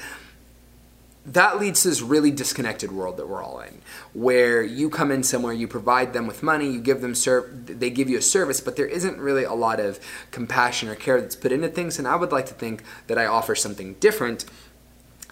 that 1.24 1.58
leads 1.58 1.82
to 1.82 1.88
this 1.88 2.02
really 2.02 2.30
disconnected 2.30 2.92
world 2.92 3.16
that 3.16 3.26
we're 3.28 3.42
all 3.42 3.58
in, 3.58 3.80
where 4.12 4.62
you 4.62 4.88
come 4.88 5.10
in 5.10 5.24
somewhere, 5.24 5.52
you 5.52 5.66
provide 5.66 6.12
them 6.12 6.28
with 6.28 6.40
money, 6.40 6.70
you 6.70 6.80
give 6.80 7.00
them 7.00 7.16
serve, 7.16 7.66
they 7.66 7.90
give 7.90 8.08
you 8.08 8.16
a 8.16 8.22
service, 8.22 8.60
but 8.60 8.76
there 8.76 8.86
isn't 8.86 9.18
really 9.18 9.42
a 9.42 9.52
lot 9.52 9.80
of 9.80 9.98
compassion 10.30 10.88
or 10.88 10.94
care 10.94 11.20
that's 11.20 11.34
put 11.34 11.50
into 11.50 11.68
things. 11.68 11.98
And 11.98 12.06
I 12.06 12.14
would 12.14 12.30
like 12.30 12.46
to 12.46 12.54
think 12.54 12.84
that 13.08 13.18
I 13.18 13.26
offer 13.26 13.56
something 13.56 13.94
different, 13.94 14.44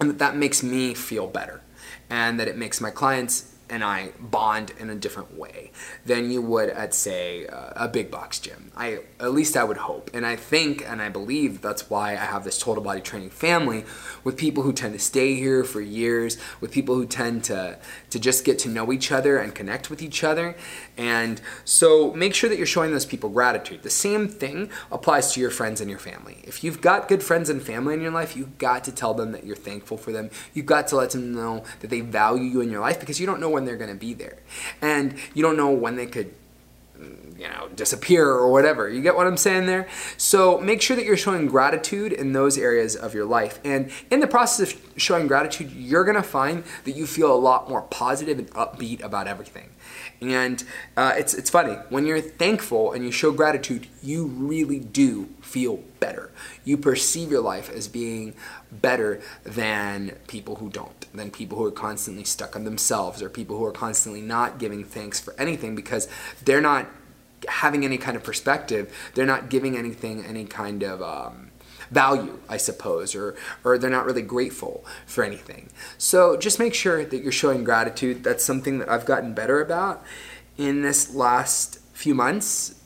and 0.00 0.10
that 0.10 0.18
that 0.18 0.36
makes 0.36 0.64
me 0.64 0.94
feel 0.94 1.28
better, 1.28 1.60
and 2.10 2.40
that 2.40 2.48
it 2.48 2.58
makes 2.58 2.80
my 2.80 2.90
clients 2.90 3.53
and 3.70 3.82
I 3.82 4.10
bond 4.20 4.72
in 4.78 4.90
a 4.90 4.94
different 4.94 5.38
way 5.38 5.70
than 6.04 6.30
you 6.30 6.42
would 6.42 6.68
at, 6.68 6.94
say, 6.94 7.46
uh, 7.46 7.72
a 7.76 7.88
big 7.88 8.10
box 8.10 8.38
gym. 8.38 8.70
I 8.76 9.00
at 9.20 9.32
least 9.32 9.56
I 9.56 9.64
would 9.64 9.76
hope, 9.76 10.10
and 10.12 10.26
I 10.26 10.36
think 10.36 10.84
and 10.88 11.00
I 11.00 11.08
believe 11.08 11.62
that's 11.62 11.88
why 11.88 12.12
I 12.12 12.16
have 12.16 12.44
this 12.44 12.58
total 12.58 12.82
body 12.82 13.00
training 13.00 13.30
family 13.30 13.84
with 14.22 14.36
people 14.36 14.62
who 14.62 14.72
tend 14.72 14.92
to 14.94 14.98
stay 14.98 15.34
here 15.34 15.64
for 15.64 15.80
years, 15.80 16.36
with 16.60 16.72
people 16.72 16.94
who 16.94 17.06
tend 17.06 17.44
to 17.44 17.78
to 18.10 18.18
just 18.18 18.44
get 18.44 18.58
to 18.60 18.68
know 18.68 18.92
each 18.92 19.10
other 19.10 19.38
and 19.38 19.54
connect 19.54 19.90
with 19.90 20.02
each 20.02 20.22
other, 20.22 20.56
and 20.96 21.40
so 21.64 22.12
make 22.12 22.34
sure 22.34 22.50
that 22.50 22.56
you're 22.56 22.66
showing 22.66 22.92
those 22.92 23.06
people 23.06 23.30
gratitude. 23.30 23.82
The 23.82 23.90
same 23.90 24.28
thing 24.28 24.70
applies 24.90 25.32
to 25.32 25.40
your 25.40 25.50
friends 25.50 25.80
and 25.80 25.88
your 25.88 25.98
family. 25.98 26.38
If 26.44 26.62
you've 26.62 26.80
got 26.80 27.08
good 27.08 27.22
friends 27.22 27.48
and 27.48 27.62
family 27.62 27.94
in 27.94 28.00
your 28.00 28.12
life, 28.12 28.36
you've 28.36 28.58
got 28.58 28.84
to 28.84 28.92
tell 28.92 29.14
them 29.14 29.32
that 29.32 29.44
you're 29.44 29.56
thankful 29.56 29.96
for 29.96 30.12
them. 30.12 30.30
You've 30.52 30.66
got 30.66 30.88
to 30.88 30.96
let 30.96 31.10
them 31.10 31.34
know 31.34 31.64
that 31.80 31.90
they 31.90 32.00
value 32.00 32.44
you 32.44 32.60
in 32.60 32.70
your 32.70 32.80
life 32.80 33.00
because 33.00 33.20
you 33.20 33.26
don't 33.26 33.40
know 33.40 33.53
when 33.54 33.64
they're 33.64 33.76
going 33.76 33.90
to 33.90 33.96
be 33.96 34.12
there. 34.12 34.38
And 34.82 35.16
you 35.32 35.42
don't 35.42 35.56
know 35.56 35.70
when 35.70 35.96
they 35.96 36.06
could 36.06 36.34
mm, 36.98 37.38
you 37.38 37.48
know, 37.48 37.68
disappear 37.74 38.28
or 38.28 38.52
whatever. 38.52 38.88
You 38.88 39.00
get 39.00 39.16
what 39.16 39.26
I'm 39.26 39.36
saying 39.36 39.66
there? 39.66 39.88
So 40.16 40.58
make 40.58 40.82
sure 40.82 40.96
that 40.96 41.04
you're 41.04 41.16
showing 41.16 41.46
gratitude 41.46 42.12
in 42.12 42.32
those 42.32 42.58
areas 42.58 42.94
of 42.94 43.14
your 43.14 43.24
life. 43.24 43.58
And 43.64 43.90
in 44.10 44.20
the 44.20 44.26
process 44.26 44.74
of 44.74 44.80
showing 44.96 45.26
gratitude, 45.26 45.72
you're 45.72 46.04
gonna 46.04 46.22
find 46.22 46.64
that 46.84 46.92
you 46.92 47.06
feel 47.06 47.34
a 47.34 47.38
lot 47.38 47.68
more 47.68 47.82
positive 47.82 48.38
and 48.38 48.50
upbeat 48.50 49.02
about 49.02 49.26
everything. 49.26 49.70
And 50.32 50.62
uh, 50.96 51.14
it's, 51.16 51.34
it's 51.34 51.50
funny, 51.50 51.74
when 51.88 52.06
you're 52.06 52.20
thankful 52.20 52.92
and 52.92 53.04
you 53.04 53.10
show 53.10 53.32
gratitude, 53.32 53.86
you 54.02 54.26
really 54.26 54.78
do 54.78 55.28
feel 55.40 55.78
better. 56.00 56.30
You 56.64 56.76
perceive 56.76 57.30
your 57.30 57.42
life 57.42 57.70
as 57.70 57.88
being 57.88 58.34
better 58.70 59.20
than 59.44 60.16
people 60.26 60.56
who 60.56 60.70
don't, 60.70 61.06
than 61.12 61.30
people 61.30 61.58
who 61.58 61.64
are 61.64 61.70
constantly 61.70 62.24
stuck 62.24 62.56
on 62.56 62.64
themselves 62.64 63.22
or 63.22 63.28
people 63.28 63.58
who 63.58 63.64
are 63.64 63.72
constantly 63.72 64.20
not 64.20 64.58
giving 64.58 64.84
thanks 64.84 65.20
for 65.20 65.34
anything 65.38 65.74
because 65.74 66.08
they're 66.44 66.60
not 66.60 66.88
having 67.48 67.84
any 67.84 67.98
kind 67.98 68.16
of 68.16 68.22
perspective. 68.22 68.94
They're 69.14 69.26
not 69.26 69.50
giving 69.50 69.76
anything 69.76 70.24
any 70.24 70.44
kind 70.44 70.82
of. 70.82 71.02
Um, 71.02 71.50
value, 71.90 72.38
I 72.48 72.56
suppose, 72.56 73.14
or, 73.14 73.36
or 73.62 73.78
they're 73.78 73.90
not 73.90 74.06
really 74.06 74.22
grateful 74.22 74.84
for 75.06 75.24
anything. 75.24 75.70
So 75.98 76.36
just 76.36 76.58
make 76.58 76.74
sure 76.74 77.04
that 77.04 77.22
you're 77.22 77.32
showing 77.32 77.64
gratitude. 77.64 78.24
That's 78.24 78.44
something 78.44 78.78
that 78.78 78.88
I've 78.88 79.04
gotten 79.04 79.34
better 79.34 79.60
about 79.60 80.04
in 80.56 80.82
this 80.82 81.14
last 81.14 81.78
few 81.92 82.14
months. 82.14 82.80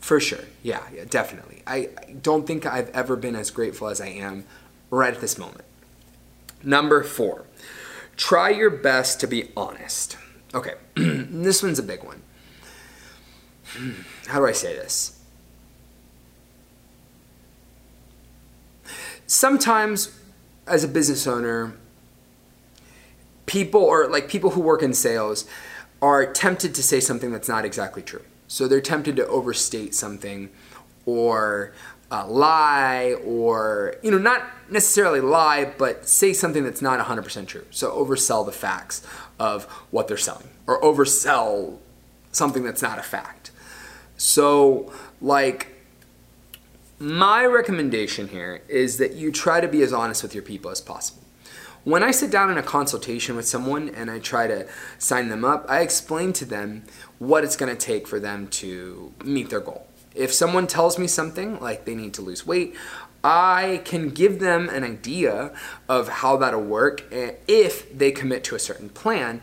For 0.00 0.18
sure. 0.18 0.44
Yeah, 0.62 0.82
yeah, 0.92 1.04
definitely. 1.08 1.62
I, 1.66 1.90
I 1.96 2.12
don't 2.20 2.46
think 2.46 2.66
I've 2.66 2.90
ever 2.90 3.14
been 3.14 3.36
as 3.36 3.50
grateful 3.50 3.88
as 3.88 4.00
I 4.00 4.08
am 4.08 4.44
right 4.90 5.14
at 5.14 5.20
this 5.20 5.38
moment. 5.38 5.64
Number 6.64 7.02
four, 7.02 7.46
try 8.16 8.50
your 8.50 8.70
best 8.70 9.20
to 9.20 9.26
be 9.26 9.50
honest. 9.56 10.16
Okay, 10.54 10.74
this 10.94 11.62
one's 11.62 11.78
a 11.78 11.82
big 11.82 12.02
one. 12.02 12.22
Hmm, 13.76 13.92
how 14.26 14.38
do 14.38 14.46
I 14.46 14.52
say 14.52 14.74
this? 14.74 15.21
Sometimes, 19.26 20.18
as 20.66 20.84
a 20.84 20.88
business 20.88 21.26
owner, 21.26 21.74
people 23.46 23.82
or 23.82 24.08
like 24.08 24.28
people 24.28 24.50
who 24.50 24.60
work 24.60 24.82
in 24.82 24.94
sales 24.94 25.46
are 26.00 26.30
tempted 26.30 26.74
to 26.74 26.82
say 26.82 27.00
something 27.00 27.30
that's 27.30 27.48
not 27.48 27.64
exactly 27.64 28.02
true. 28.02 28.22
So 28.48 28.68
they're 28.68 28.80
tempted 28.80 29.16
to 29.16 29.26
overstate 29.26 29.94
something 29.94 30.50
or 31.06 31.72
uh, 32.10 32.26
lie 32.26 33.14
or, 33.24 33.94
you 34.02 34.10
know, 34.10 34.18
not 34.18 34.42
necessarily 34.68 35.20
lie, 35.20 35.72
but 35.78 36.06
say 36.06 36.32
something 36.32 36.62
that's 36.62 36.82
not 36.82 37.00
100% 37.04 37.46
true. 37.46 37.64
So 37.70 37.90
oversell 37.92 38.44
the 38.44 38.52
facts 38.52 39.06
of 39.38 39.64
what 39.90 40.08
they're 40.08 40.18
selling 40.18 40.48
or 40.66 40.80
oversell 40.82 41.78
something 42.32 42.62
that's 42.64 42.82
not 42.82 42.98
a 42.98 43.02
fact. 43.02 43.50
So, 44.16 44.92
like, 45.20 45.71
my 47.02 47.44
recommendation 47.44 48.28
here 48.28 48.62
is 48.68 48.98
that 48.98 49.14
you 49.14 49.32
try 49.32 49.60
to 49.60 49.66
be 49.66 49.82
as 49.82 49.92
honest 49.92 50.22
with 50.22 50.34
your 50.34 50.42
people 50.44 50.70
as 50.70 50.80
possible. 50.80 51.20
When 51.82 52.04
I 52.04 52.12
sit 52.12 52.30
down 52.30 52.48
in 52.48 52.58
a 52.58 52.62
consultation 52.62 53.34
with 53.34 53.44
someone 53.44 53.88
and 53.88 54.08
I 54.08 54.20
try 54.20 54.46
to 54.46 54.68
sign 54.98 55.28
them 55.28 55.44
up, 55.44 55.66
I 55.68 55.80
explain 55.80 56.32
to 56.34 56.44
them 56.44 56.84
what 57.18 57.42
it's 57.42 57.56
going 57.56 57.76
to 57.76 57.86
take 57.86 58.06
for 58.06 58.20
them 58.20 58.46
to 58.48 59.12
meet 59.24 59.50
their 59.50 59.58
goal. 59.58 59.88
If 60.14 60.32
someone 60.32 60.68
tells 60.68 60.96
me 60.96 61.08
something 61.08 61.58
like 61.58 61.86
they 61.86 61.96
need 61.96 62.14
to 62.14 62.22
lose 62.22 62.46
weight, 62.46 62.76
I 63.24 63.80
can 63.84 64.10
give 64.10 64.38
them 64.38 64.68
an 64.68 64.84
idea 64.84 65.52
of 65.88 66.08
how 66.08 66.36
that'll 66.36 66.62
work 66.62 67.12
eh, 67.12 67.32
if 67.48 67.98
they 67.98 68.12
commit 68.12 68.44
to 68.44 68.54
a 68.54 68.60
certain 68.60 68.90
plan. 68.90 69.42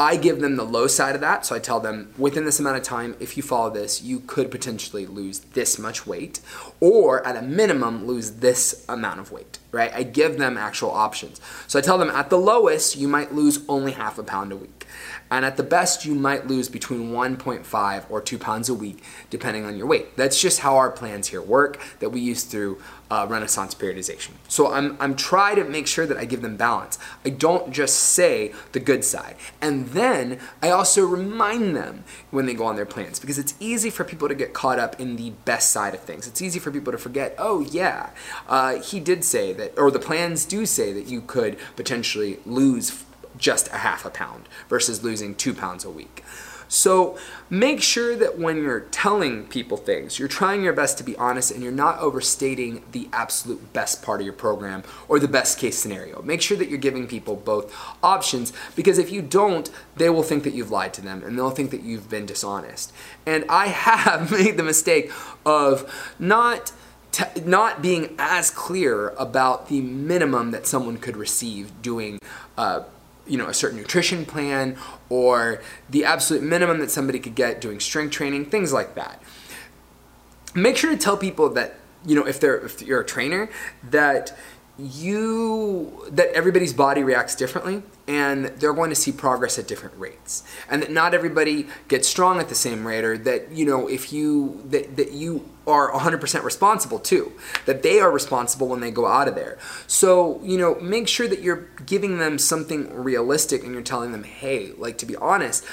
I 0.00 0.16
give 0.16 0.40
them 0.40 0.56
the 0.56 0.64
low 0.64 0.86
side 0.86 1.14
of 1.14 1.20
that. 1.20 1.44
So 1.44 1.54
I 1.54 1.58
tell 1.58 1.78
them 1.78 2.14
within 2.16 2.46
this 2.46 2.58
amount 2.58 2.78
of 2.78 2.82
time, 2.82 3.16
if 3.20 3.36
you 3.36 3.42
follow 3.42 3.68
this, 3.68 4.00
you 4.00 4.20
could 4.20 4.50
potentially 4.50 5.04
lose 5.04 5.40
this 5.40 5.78
much 5.78 6.06
weight, 6.06 6.40
or 6.80 7.24
at 7.26 7.36
a 7.36 7.42
minimum, 7.42 8.06
lose 8.06 8.32
this 8.32 8.84
amount 8.88 9.20
of 9.20 9.30
weight, 9.30 9.58
right? 9.70 9.92
I 9.94 10.02
give 10.02 10.38
them 10.38 10.56
actual 10.56 10.90
options. 10.90 11.40
So 11.66 11.78
I 11.78 11.82
tell 11.82 11.98
them 11.98 12.10
at 12.10 12.30
the 12.30 12.38
lowest, 12.38 12.96
you 12.96 13.06
might 13.06 13.34
lose 13.34 13.60
only 13.68 13.92
half 13.92 14.18
a 14.18 14.22
pound 14.22 14.50
a 14.52 14.56
week. 14.56 14.86
And 15.30 15.44
at 15.44 15.56
the 15.56 15.62
best, 15.62 16.04
you 16.04 16.14
might 16.14 16.48
lose 16.48 16.68
between 16.68 17.12
1.5 17.12 18.04
or 18.10 18.20
2 18.20 18.38
pounds 18.38 18.68
a 18.68 18.74
week, 18.74 19.02
depending 19.28 19.64
on 19.64 19.76
your 19.76 19.86
weight. 19.86 20.16
That's 20.16 20.40
just 20.40 20.60
how 20.60 20.76
our 20.76 20.90
plans 20.90 21.28
here 21.28 21.42
work 21.42 21.80
that 22.00 22.10
we 22.10 22.20
use 22.20 22.42
through 22.44 22.80
uh, 23.10 23.26
Renaissance 23.28 23.74
periodization. 23.74 24.30
So 24.48 24.72
I'm, 24.72 24.96
I'm 25.00 25.16
trying 25.16 25.56
to 25.56 25.64
make 25.64 25.86
sure 25.86 26.06
that 26.06 26.16
I 26.16 26.24
give 26.24 26.42
them 26.42 26.56
balance. 26.56 26.98
I 27.24 27.30
don't 27.30 27.72
just 27.72 27.96
say 27.96 28.52
the 28.72 28.80
good 28.80 29.04
side. 29.04 29.36
And 29.60 29.88
then 29.88 30.38
I 30.62 30.70
also 30.70 31.04
remind 31.04 31.76
them 31.76 32.04
when 32.30 32.46
they 32.46 32.54
go 32.54 32.64
on 32.66 32.76
their 32.76 32.86
plans 32.86 33.18
because 33.18 33.38
it's 33.38 33.54
easy 33.58 33.90
for 33.90 34.04
people 34.04 34.28
to 34.28 34.34
get 34.34 34.52
caught 34.52 34.78
up 34.78 35.00
in 35.00 35.16
the 35.16 35.30
best 35.44 35.70
side 35.70 35.94
of 35.94 36.00
things. 36.00 36.26
It's 36.26 36.40
easy 36.40 36.60
for 36.60 36.69
people 36.72 36.92
to 36.92 36.98
forget, 36.98 37.34
oh, 37.38 37.60
yeah, 37.60 38.10
uh, 38.48 38.80
he 38.80 39.00
did 39.00 39.24
say 39.24 39.52
that, 39.52 39.78
or 39.78 39.90
the 39.90 39.98
plans 39.98 40.44
do 40.44 40.66
say 40.66 40.92
that 40.92 41.06
you 41.06 41.20
could 41.20 41.58
potentially 41.76 42.38
lose 42.46 43.04
just 43.36 43.68
a 43.68 43.78
half 43.78 44.04
a 44.04 44.10
pound 44.10 44.48
versus 44.68 45.02
losing 45.02 45.34
two 45.34 45.54
pounds 45.54 45.84
a 45.84 45.90
week. 45.90 46.24
So 46.70 47.18
make 47.50 47.82
sure 47.82 48.14
that 48.14 48.38
when 48.38 48.62
you're 48.62 48.80
telling 48.80 49.46
people 49.48 49.76
things, 49.76 50.20
you're 50.20 50.28
trying 50.28 50.62
your 50.62 50.72
best 50.72 50.96
to 50.98 51.04
be 51.04 51.16
honest 51.16 51.50
and 51.50 51.64
you're 51.64 51.72
not 51.72 51.98
overstating 51.98 52.84
the 52.92 53.08
absolute 53.12 53.72
best 53.72 54.02
part 54.02 54.20
of 54.20 54.24
your 54.24 54.32
program 54.32 54.84
or 55.08 55.18
the 55.18 55.28
best 55.28 55.58
case 55.58 55.76
scenario. 55.76 56.22
Make 56.22 56.40
sure 56.40 56.56
that 56.56 56.68
you're 56.68 56.78
giving 56.78 57.08
people 57.08 57.34
both 57.34 57.74
options 58.04 58.52
because 58.76 58.98
if 58.98 59.10
you 59.10 59.20
don't, 59.20 59.68
they 59.96 60.08
will 60.08 60.22
think 60.22 60.44
that 60.44 60.54
you've 60.54 60.70
lied 60.70 60.94
to 60.94 61.02
them 61.02 61.24
and 61.24 61.36
they'll 61.36 61.50
think 61.50 61.72
that 61.72 61.82
you've 61.82 62.08
been 62.08 62.24
dishonest. 62.24 62.92
And 63.26 63.44
I 63.48 63.66
have 63.90 64.30
made 64.30 64.56
the 64.56 64.62
mistake 64.62 65.10
of 65.44 66.14
not 66.18 66.72
not 67.44 67.82
being 67.82 68.14
as 68.20 68.50
clear 68.50 69.08
about 69.18 69.68
the 69.68 69.80
minimum 69.80 70.52
that 70.52 70.64
someone 70.64 70.96
could 70.96 71.16
receive 71.16 71.82
doing 71.82 72.20
uh, 72.56 72.84
you 73.26 73.36
know 73.36 73.48
a 73.48 73.54
certain 73.54 73.78
nutrition 73.78 74.24
plan 74.24 74.76
or 75.10 75.60
the 75.90 76.04
absolute 76.04 76.42
minimum 76.42 76.78
that 76.78 76.90
somebody 76.90 77.18
could 77.18 77.34
get 77.34 77.60
doing 77.60 77.80
strength 77.80 78.12
training 78.12 78.46
things 78.46 78.72
like 78.72 78.94
that. 78.94 79.22
Make 80.54 80.76
sure 80.76 80.90
to 80.90 80.96
tell 80.96 81.16
people 81.16 81.50
that 81.50 81.74
you 82.06 82.14
know 82.14 82.26
if 82.26 82.40
they're 82.40 82.58
if 82.64 82.80
you're 82.80 83.00
a 83.00 83.06
trainer 83.06 83.50
that 83.90 84.36
you 84.80 86.06
that 86.10 86.28
everybody's 86.32 86.72
body 86.72 87.02
reacts 87.02 87.34
differently 87.34 87.82
and 88.08 88.46
they're 88.46 88.72
going 88.72 88.90
to 88.90 88.96
see 88.96 89.12
progress 89.12 89.58
at 89.58 89.68
different 89.68 89.96
rates. 89.98 90.42
And 90.68 90.82
that 90.82 90.90
not 90.90 91.14
everybody 91.14 91.68
gets 91.88 92.08
strong 92.08 92.40
at 92.40 92.48
the 92.48 92.54
same 92.54 92.86
rate 92.86 93.04
or 93.04 93.18
that 93.18 93.52
you 93.52 93.64
know 93.64 93.88
if 93.88 94.12
you 94.12 94.62
that, 94.66 94.96
that 94.96 95.12
you 95.12 95.48
are 95.66 95.92
100% 95.92 96.42
responsible 96.42 96.98
too 96.98 97.32
that 97.66 97.82
they 97.82 98.00
are 98.00 98.10
responsible 98.10 98.66
when 98.66 98.80
they 98.80 98.90
go 98.90 99.06
out 99.06 99.28
of 99.28 99.34
there. 99.34 99.58
So 99.86 100.40
you 100.42 100.58
know 100.58 100.74
make 100.80 101.08
sure 101.08 101.28
that 101.28 101.40
you're 101.40 101.68
giving 101.86 102.18
them 102.18 102.38
something 102.38 102.92
realistic 102.94 103.62
and 103.62 103.72
you're 103.72 103.82
telling 103.82 104.12
them 104.12 104.24
hey 104.24 104.72
like 104.78 104.98
to 104.98 105.06
be 105.06 105.16
honest 105.16 105.64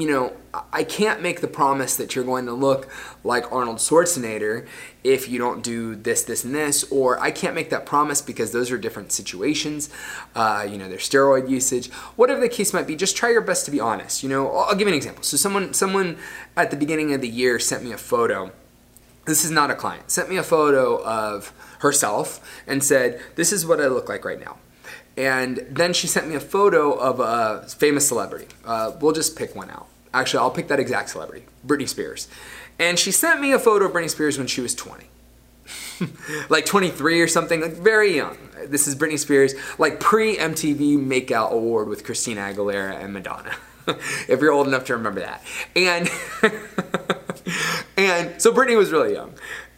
you 0.00 0.08
know, 0.08 0.32
I 0.72 0.84
can't 0.84 1.22
make 1.22 1.40
the 1.40 1.48
promise 1.48 1.96
that 1.96 2.14
you're 2.14 2.24
going 2.24 2.46
to 2.46 2.52
look 2.52 2.88
like 3.24 3.50
Arnold 3.52 3.78
Schwarzenegger 3.78 4.66
if 5.04 5.28
you 5.28 5.38
don't 5.38 5.62
do 5.62 5.94
this, 5.94 6.22
this, 6.24 6.44
and 6.44 6.54
this, 6.54 6.84
or 6.90 7.18
I 7.20 7.30
can't 7.30 7.54
make 7.54 7.70
that 7.70 7.86
promise 7.86 8.20
because 8.22 8.52
those 8.52 8.70
are 8.70 8.78
different 8.78 9.12
situations. 9.12 9.90
Uh, 10.34 10.66
you 10.68 10.78
know, 10.78 10.88
there's 10.88 11.08
steroid 11.08 11.48
usage, 11.48 11.90
whatever 12.16 12.40
the 12.40 12.48
case 12.48 12.72
might 12.72 12.86
be. 12.86 12.96
Just 12.96 13.16
try 13.16 13.30
your 13.30 13.40
best 13.40 13.64
to 13.66 13.70
be 13.70 13.80
honest. 13.80 14.22
You 14.22 14.28
know, 14.28 14.50
I'll 14.50 14.76
give 14.76 14.88
an 14.88 14.94
example. 14.94 15.22
So 15.22 15.36
someone, 15.36 15.74
someone 15.74 16.18
at 16.56 16.70
the 16.70 16.76
beginning 16.76 17.12
of 17.12 17.20
the 17.20 17.28
year 17.28 17.58
sent 17.58 17.84
me 17.84 17.92
a 17.92 17.98
photo. 17.98 18.52
This 19.26 19.44
is 19.44 19.50
not 19.50 19.70
a 19.70 19.74
client. 19.74 20.10
Sent 20.10 20.28
me 20.28 20.36
a 20.36 20.42
photo 20.42 21.02
of 21.02 21.52
herself 21.80 22.40
and 22.66 22.82
said, 22.82 23.20
"This 23.34 23.52
is 23.52 23.66
what 23.66 23.80
I 23.80 23.88
look 23.88 24.08
like 24.08 24.24
right 24.24 24.38
now." 24.38 24.58
And 25.16 25.66
then 25.70 25.92
she 25.92 26.06
sent 26.06 26.28
me 26.28 26.34
a 26.34 26.40
photo 26.40 26.92
of 26.92 27.20
a 27.20 27.66
famous 27.68 28.06
celebrity. 28.06 28.48
Uh, 28.64 28.92
we'll 29.00 29.12
just 29.12 29.36
pick 29.36 29.54
one 29.54 29.70
out. 29.70 29.86
Actually, 30.12 30.40
I'll 30.40 30.50
pick 30.50 30.68
that 30.68 30.80
exact 30.80 31.10
celebrity, 31.10 31.46
Britney 31.66 31.88
Spears. 31.88 32.28
And 32.78 32.98
she 32.98 33.10
sent 33.10 33.40
me 33.40 33.52
a 33.52 33.58
photo 33.58 33.86
of 33.86 33.92
Britney 33.92 34.10
Spears 34.10 34.36
when 34.38 34.46
she 34.46 34.60
was 34.60 34.74
20. 34.74 35.06
like 36.48 36.66
23 36.66 37.20
or 37.20 37.28
something, 37.28 37.60
like 37.60 37.72
very 37.72 38.14
young. 38.14 38.36
This 38.66 38.86
is 38.86 38.94
Britney 38.94 39.18
Spears, 39.18 39.54
like 39.78 40.00
pre 40.00 40.36
MTV 40.36 40.98
Makeout 40.98 41.50
Award 41.50 41.88
with 41.88 42.04
Christina 42.04 42.42
Aguilera 42.42 43.02
and 43.02 43.12
Madonna. 43.12 43.56
if 44.28 44.40
you're 44.40 44.52
old 44.52 44.66
enough 44.66 44.84
to 44.84 44.96
remember 44.96 45.20
that. 45.20 45.42
And 45.74 46.10
and 47.96 48.40
so 48.40 48.52
Britney 48.52 48.76
was 48.76 48.90
really 48.90 49.14
young. 49.14 49.34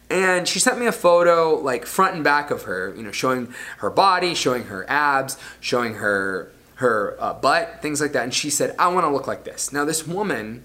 And 0.09 0.47
she 0.47 0.59
sent 0.59 0.79
me 0.79 0.87
a 0.87 0.91
photo, 0.91 1.55
like 1.55 1.85
front 1.85 2.15
and 2.15 2.23
back 2.23 2.49
of 2.49 2.63
her, 2.63 2.93
you 2.95 3.03
know, 3.03 3.11
showing 3.11 3.53
her 3.77 3.91
body, 3.91 4.33
showing 4.33 4.65
her 4.65 4.89
abs, 4.89 5.37
showing 5.59 5.95
her 5.95 6.51
her 6.75 7.17
uh, 7.19 7.33
butt, 7.33 7.81
things 7.81 8.01
like 8.01 8.13
that. 8.13 8.23
And 8.23 8.33
she 8.33 8.49
said, 8.49 8.75
"I 8.79 8.87
want 8.87 9.05
to 9.05 9.09
look 9.09 9.27
like 9.27 9.43
this." 9.43 9.71
Now, 9.71 9.85
this 9.85 10.07
woman 10.07 10.63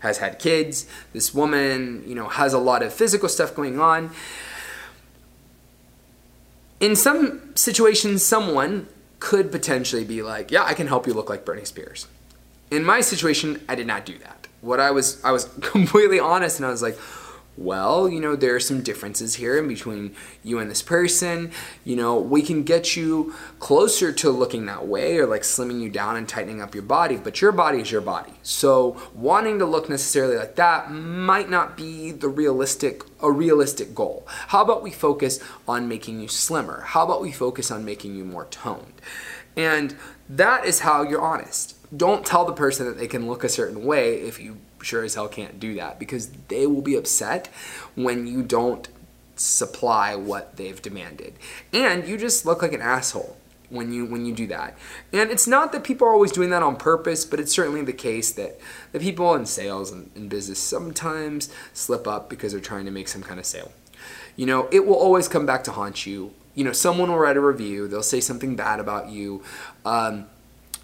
has 0.00 0.18
had 0.18 0.38
kids. 0.38 0.86
This 1.14 1.32
woman, 1.32 2.04
you 2.06 2.14
know, 2.14 2.28
has 2.28 2.52
a 2.52 2.58
lot 2.58 2.82
of 2.82 2.92
physical 2.92 3.28
stuff 3.28 3.54
going 3.54 3.80
on. 3.80 4.10
In 6.78 6.94
some 6.94 7.56
situations, 7.56 8.22
someone 8.22 8.88
could 9.20 9.50
potentially 9.50 10.04
be 10.04 10.22
like, 10.22 10.50
"Yeah, 10.50 10.64
I 10.64 10.74
can 10.74 10.86
help 10.86 11.06
you 11.06 11.14
look 11.14 11.30
like 11.30 11.46
Britney 11.46 11.66
Spears." 11.66 12.08
In 12.70 12.84
my 12.84 13.00
situation, 13.00 13.64
I 13.68 13.74
did 13.74 13.86
not 13.86 14.04
do 14.04 14.18
that. 14.18 14.48
What 14.60 14.80
I 14.80 14.90
was, 14.90 15.22
I 15.24 15.30
was 15.30 15.44
completely 15.62 16.20
honest, 16.20 16.58
and 16.58 16.66
I 16.66 16.70
was 16.70 16.82
like 16.82 16.98
well, 17.56 18.08
you 18.08 18.20
know, 18.20 18.36
there 18.36 18.54
are 18.54 18.60
some 18.60 18.82
differences 18.82 19.36
here 19.36 19.58
in 19.58 19.66
between 19.66 20.14
you 20.42 20.58
and 20.58 20.70
this 20.70 20.82
person. 20.82 21.50
You 21.84 21.96
know, 21.96 22.18
we 22.18 22.42
can 22.42 22.62
get 22.64 22.96
you 22.96 23.34
closer 23.58 24.12
to 24.12 24.30
looking 24.30 24.66
that 24.66 24.86
way 24.86 25.18
or 25.18 25.26
like 25.26 25.42
slimming 25.42 25.80
you 25.80 25.88
down 25.88 26.16
and 26.16 26.28
tightening 26.28 26.60
up 26.60 26.74
your 26.74 26.82
body, 26.82 27.16
but 27.16 27.40
your 27.40 27.52
body 27.52 27.80
is 27.80 27.90
your 27.90 28.02
body. 28.02 28.34
So, 28.42 28.96
wanting 29.14 29.58
to 29.60 29.64
look 29.64 29.88
necessarily 29.88 30.36
like 30.36 30.56
that 30.56 30.92
might 30.92 31.48
not 31.48 31.76
be 31.76 32.12
the 32.12 32.28
realistic 32.28 33.02
a 33.22 33.32
realistic 33.32 33.94
goal. 33.94 34.24
How 34.48 34.62
about 34.62 34.82
we 34.82 34.90
focus 34.90 35.40
on 35.66 35.88
making 35.88 36.20
you 36.20 36.28
slimmer? 36.28 36.82
How 36.82 37.04
about 37.04 37.22
we 37.22 37.32
focus 37.32 37.70
on 37.70 37.84
making 37.84 38.14
you 38.14 38.24
more 38.24 38.46
toned? 38.46 39.00
And 39.56 39.96
that 40.28 40.66
is 40.66 40.80
how 40.80 41.02
you're 41.02 41.22
honest. 41.22 41.74
Don't 41.96 42.26
tell 42.26 42.44
the 42.44 42.52
person 42.52 42.86
that 42.86 42.98
they 42.98 43.06
can 43.06 43.26
look 43.26 43.42
a 43.42 43.48
certain 43.48 43.84
way 43.84 44.20
if 44.20 44.38
you 44.40 44.58
sure 44.82 45.04
as 45.04 45.14
hell 45.14 45.28
can't 45.28 45.58
do 45.58 45.74
that 45.74 45.98
because 45.98 46.30
they 46.48 46.66
will 46.66 46.82
be 46.82 46.96
upset 46.96 47.48
when 47.94 48.26
you 48.26 48.42
don't 48.42 48.88
supply 49.36 50.14
what 50.14 50.56
they've 50.56 50.80
demanded. 50.80 51.34
And 51.72 52.06
you 52.08 52.16
just 52.16 52.46
look 52.46 52.62
like 52.62 52.72
an 52.72 52.80
asshole 52.82 53.36
when 53.68 53.92
you 53.92 54.06
when 54.06 54.24
you 54.24 54.34
do 54.34 54.46
that. 54.48 54.76
And 55.12 55.30
it's 55.30 55.46
not 55.46 55.72
that 55.72 55.84
people 55.84 56.06
are 56.06 56.12
always 56.12 56.32
doing 56.32 56.50
that 56.50 56.62
on 56.62 56.76
purpose, 56.76 57.24
but 57.24 57.40
it's 57.40 57.52
certainly 57.52 57.82
the 57.82 57.92
case 57.92 58.32
that 58.32 58.58
the 58.92 59.00
people 59.00 59.34
in 59.34 59.46
sales 59.46 59.90
and 59.90 60.10
in 60.14 60.28
business 60.28 60.58
sometimes 60.58 61.52
slip 61.72 62.06
up 62.06 62.28
because 62.30 62.52
they're 62.52 62.60
trying 62.60 62.84
to 62.86 62.90
make 62.90 63.08
some 63.08 63.22
kind 63.22 63.38
of 63.38 63.46
sale. 63.46 63.72
You 64.36 64.46
know, 64.46 64.68
it 64.70 64.86
will 64.86 64.94
always 64.96 65.28
come 65.28 65.46
back 65.46 65.64
to 65.64 65.72
haunt 65.72 66.06
you. 66.06 66.32
You 66.54 66.64
know, 66.64 66.72
someone 66.72 67.10
will 67.10 67.18
write 67.18 67.36
a 67.36 67.40
review, 67.40 67.88
they'll 67.88 68.02
say 68.02 68.20
something 68.20 68.56
bad 68.56 68.80
about 68.80 69.10
you. 69.10 69.42
Um, 69.84 70.26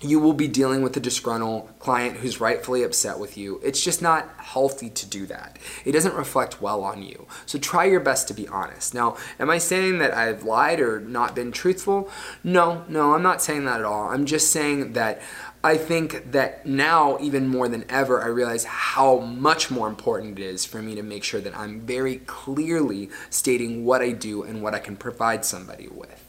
you 0.03 0.19
will 0.19 0.33
be 0.33 0.49
dealing 0.49 0.83
with 0.83 0.97
a 0.97 1.01
disgruntled 1.01 1.69
client 1.79 2.17
who's 2.19 2.41
rightfully 2.41 2.83
upset 2.83 3.19
with 3.19 3.37
you. 3.37 3.61
It's 3.63 3.83
just 3.83 4.03
not 4.03 4.29
healthy 4.39 4.91
to 4.91 5.07
do 5.07 5.27
that. 5.27 5.59
It 5.85 5.93
doesn't 5.93 6.15
reflect 6.15 6.61
well 6.61 6.83
on 6.83 7.03
you. 7.03 7.27
So 7.47 7.59
try 7.59 7.85
your 7.85 8.01
best 8.01 8.29
to 8.29 8.35
be 8.35 8.49
honest. 8.49 8.95
Now, 8.95 9.17
am 9.39 9.51
I 9.51 9.59
saying 9.59 9.99
that 9.99 10.13
I've 10.13 10.43
lied 10.45 10.81
or 10.81 11.01
not 11.01 11.35
been 11.35 11.53
truthful? 11.53 12.11
No, 12.43 12.85
no, 12.89 13.15
I'm 13.15 13.23
not 13.23 13.43
saying 13.43 13.65
that 13.65 13.81
at 13.81 13.87
all. 13.87 14.09
I'm 14.09 14.27
just 14.27 14.51
saying 14.51 14.95
that 14.95 15.23
I 15.65 15.77
think 15.77 16.33
that 16.33 16.67
now, 16.67 17.19
even 17.21 17.47
more 17.47 17.69
than 17.69 17.85
ever, 17.89 18.21
I 18.21 18.27
realize 18.27 18.65
how 18.65 19.19
much 19.19 19.71
more 19.71 19.87
important 19.87 20.39
it 20.39 20.45
is 20.45 20.65
for 20.65 20.83
me 20.83 20.97
to 20.97 21.03
make 21.03 21.23
sure 21.23 21.41
that 21.41 21.57
I'm 21.57 21.83
very 21.83 22.17
clearly 22.17 23.11
stating 23.31 23.85
what 23.85 24.03
I 24.03 24.11
do 24.11 24.43
and 24.43 24.61
what 24.61 24.75
I 24.75 24.81
can 24.81 24.97
provide 24.97 25.45
somebody 25.45 25.87
with. 25.87 26.22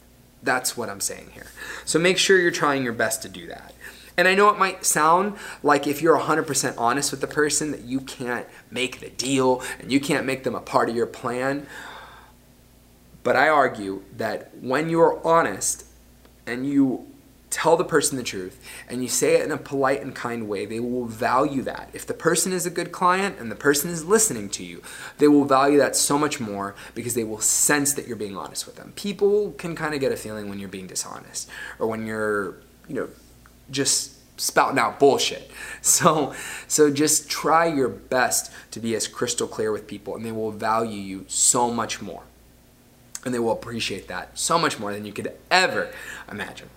That's 0.43 0.77
what 0.77 0.89
I'm 0.89 0.99
saying 0.99 1.31
here. 1.33 1.47
So 1.85 1.97
make 1.97 2.17
sure 2.17 2.37
you're 2.37 2.51
trying 2.51 2.83
your 2.83 2.93
best 2.93 3.21
to 3.23 3.29
do 3.29 3.47
that. 3.47 3.73
And 4.15 4.27
I 4.27 4.35
know 4.35 4.49
it 4.49 4.59
might 4.59 4.85
sound 4.85 5.37
like 5.63 5.87
if 5.87 6.01
you're 6.01 6.17
100% 6.17 6.75
honest 6.77 7.11
with 7.11 7.21
the 7.21 7.27
person 7.27 7.71
that 7.71 7.81
you 7.81 7.99
can't 7.99 8.45
make 8.69 8.99
the 8.99 9.09
deal 9.09 9.63
and 9.79 9.91
you 9.91 9.99
can't 9.99 10.25
make 10.25 10.43
them 10.43 10.53
a 10.53 10.59
part 10.59 10.89
of 10.89 10.95
your 10.95 11.07
plan. 11.07 11.65
But 13.23 13.35
I 13.35 13.49
argue 13.49 14.03
that 14.17 14.55
when 14.61 14.89
you're 14.89 15.25
honest 15.25 15.85
and 16.45 16.67
you 16.69 17.07
tell 17.53 17.77
the 17.77 17.83
person 17.83 18.17
the 18.17 18.23
truth 18.23 18.59
and 18.89 19.03
you 19.03 19.07
say 19.07 19.35
it 19.35 19.45
in 19.45 19.51
a 19.51 19.57
polite 19.57 20.01
and 20.01 20.15
kind 20.15 20.49
way, 20.49 20.65
they 20.65 20.79
will 20.79 21.05
value 21.05 21.61
that. 21.61 21.87
If 21.93 22.07
the 22.07 22.13
person 22.15 22.51
is 22.51 22.65
a 22.65 22.71
good 22.71 22.91
client 22.91 23.37
and 23.37 23.51
the 23.51 23.55
person 23.55 23.91
is 23.91 24.03
listening 24.03 24.49
to 24.49 24.65
you, 24.65 24.81
they 25.19 25.27
will 25.27 25.45
value 25.45 25.77
that 25.77 25.95
so 25.95 26.17
much 26.17 26.39
more 26.39 26.73
because 26.95 27.13
they 27.13 27.23
will 27.23 27.39
sense 27.39 27.93
that 27.93 28.07
you're 28.07 28.17
being 28.17 28.35
honest 28.35 28.65
with 28.65 28.75
them. 28.75 28.91
People 28.95 29.51
can 29.51 29.75
kind 29.75 29.93
of 29.93 29.99
get 29.99 30.11
a 30.11 30.15
feeling 30.17 30.49
when 30.49 30.57
you're 30.57 30.67
being 30.67 30.87
dishonest 30.87 31.47
or 31.77 31.85
when 31.85 32.07
you're, 32.07 32.55
you 32.87 32.95
know, 32.95 33.07
just 33.69 34.17
spouting 34.39 34.79
out 34.79 34.99
bullshit. 34.99 35.49
So 35.83 36.33
so 36.67 36.89
just 36.89 37.29
try 37.29 37.65
your 37.65 37.89
best 37.89 38.51
to 38.71 38.79
be 38.79 38.95
as 38.95 39.05
crystal 39.07 39.47
clear 39.47 39.71
with 39.71 39.85
people 39.85 40.15
and 40.15 40.25
they 40.25 40.31
will 40.31 40.51
value 40.51 40.99
you 40.99 41.25
so 41.27 41.69
much 41.69 42.01
more. 42.01 42.23
And 43.25 43.33
they 43.33 43.39
will 43.39 43.51
appreciate 43.51 44.07
that 44.07 44.39
so 44.39 44.57
much 44.57 44.79
more 44.79 44.91
than 44.93 45.05
you 45.05 45.11
could 45.11 45.33
ever 45.51 45.91
imagine. 46.31 46.69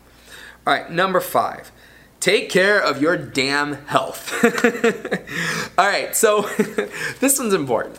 All 0.67 0.73
right, 0.73 0.91
number 0.91 1.21
five. 1.21 1.71
Take 2.19 2.51
care 2.51 2.81
of 2.83 3.01
your 3.01 3.17
damn 3.17 3.85
health. 3.87 4.33
All 5.79 5.87
right, 5.87 6.17
so 6.17 6.43
this 7.21 7.39
one's 7.39 7.55
important. 7.55 7.99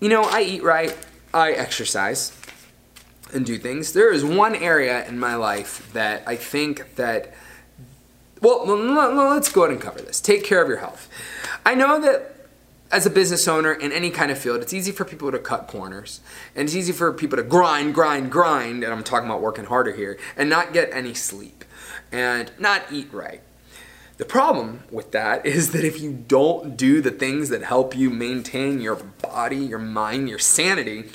You 0.00 0.08
know, 0.08 0.24
I 0.24 0.42
eat 0.42 0.62
right, 0.64 0.96
I 1.32 1.52
exercise 1.52 2.32
and 3.32 3.46
do 3.46 3.58
things. 3.58 3.92
There 3.92 4.12
is 4.12 4.24
one 4.24 4.56
area 4.56 5.06
in 5.06 5.18
my 5.18 5.36
life 5.36 5.90
that 5.92 6.26
I 6.26 6.36
think 6.36 6.96
that 6.96 7.32
well, 8.40 8.66
let's 8.66 9.50
go 9.50 9.62
ahead 9.62 9.72
and 9.72 9.80
cover 9.80 10.00
this. 10.00 10.20
Take 10.20 10.44
care 10.44 10.60
of 10.60 10.68
your 10.68 10.76
health. 10.78 11.08
I 11.64 11.74
know 11.74 11.98
that 12.00 12.33
as 12.90 13.06
a 13.06 13.10
business 13.10 13.48
owner 13.48 13.72
in 13.72 13.92
any 13.92 14.10
kind 14.10 14.30
of 14.30 14.38
field, 14.38 14.62
it's 14.62 14.72
easy 14.72 14.92
for 14.92 15.04
people 15.04 15.32
to 15.32 15.38
cut 15.38 15.66
corners. 15.66 16.20
And 16.54 16.66
it's 16.66 16.76
easy 16.76 16.92
for 16.92 17.12
people 17.12 17.36
to 17.36 17.42
grind, 17.42 17.94
grind, 17.94 18.30
grind, 18.30 18.84
and 18.84 18.92
I'm 18.92 19.02
talking 19.02 19.28
about 19.28 19.40
working 19.40 19.64
harder 19.64 19.92
here, 19.92 20.18
and 20.36 20.48
not 20.48 20.72
get 20.72 20.90
any 20.92 21.14
sleep 21.14 21.64
and 22.12 22.52
not 22.58 22.84
eat 22.92 23.12
right. 23.12 23.40
The 24.16 24.24
problem 24.24 24.84
with 24.90 25.10
that 25.10 25.44
is 25.46 25.72
that 25.72 25.84
if 25.84 26.00
you 26.00 26.12
don't 26.12 26.76
do 26.76 27.00
the 27.00 27.10
things 27.10 27.48
that 27.48 27.62
help 27.62 27.96
you 27.96 28.10
maintain 28.10 28.80
your 28.80 28.96
body, 28.96 29.56
your 29.56 29.78
mind, 29.78 30.28
your 30.28 30.38
sanity, 30.38 31.10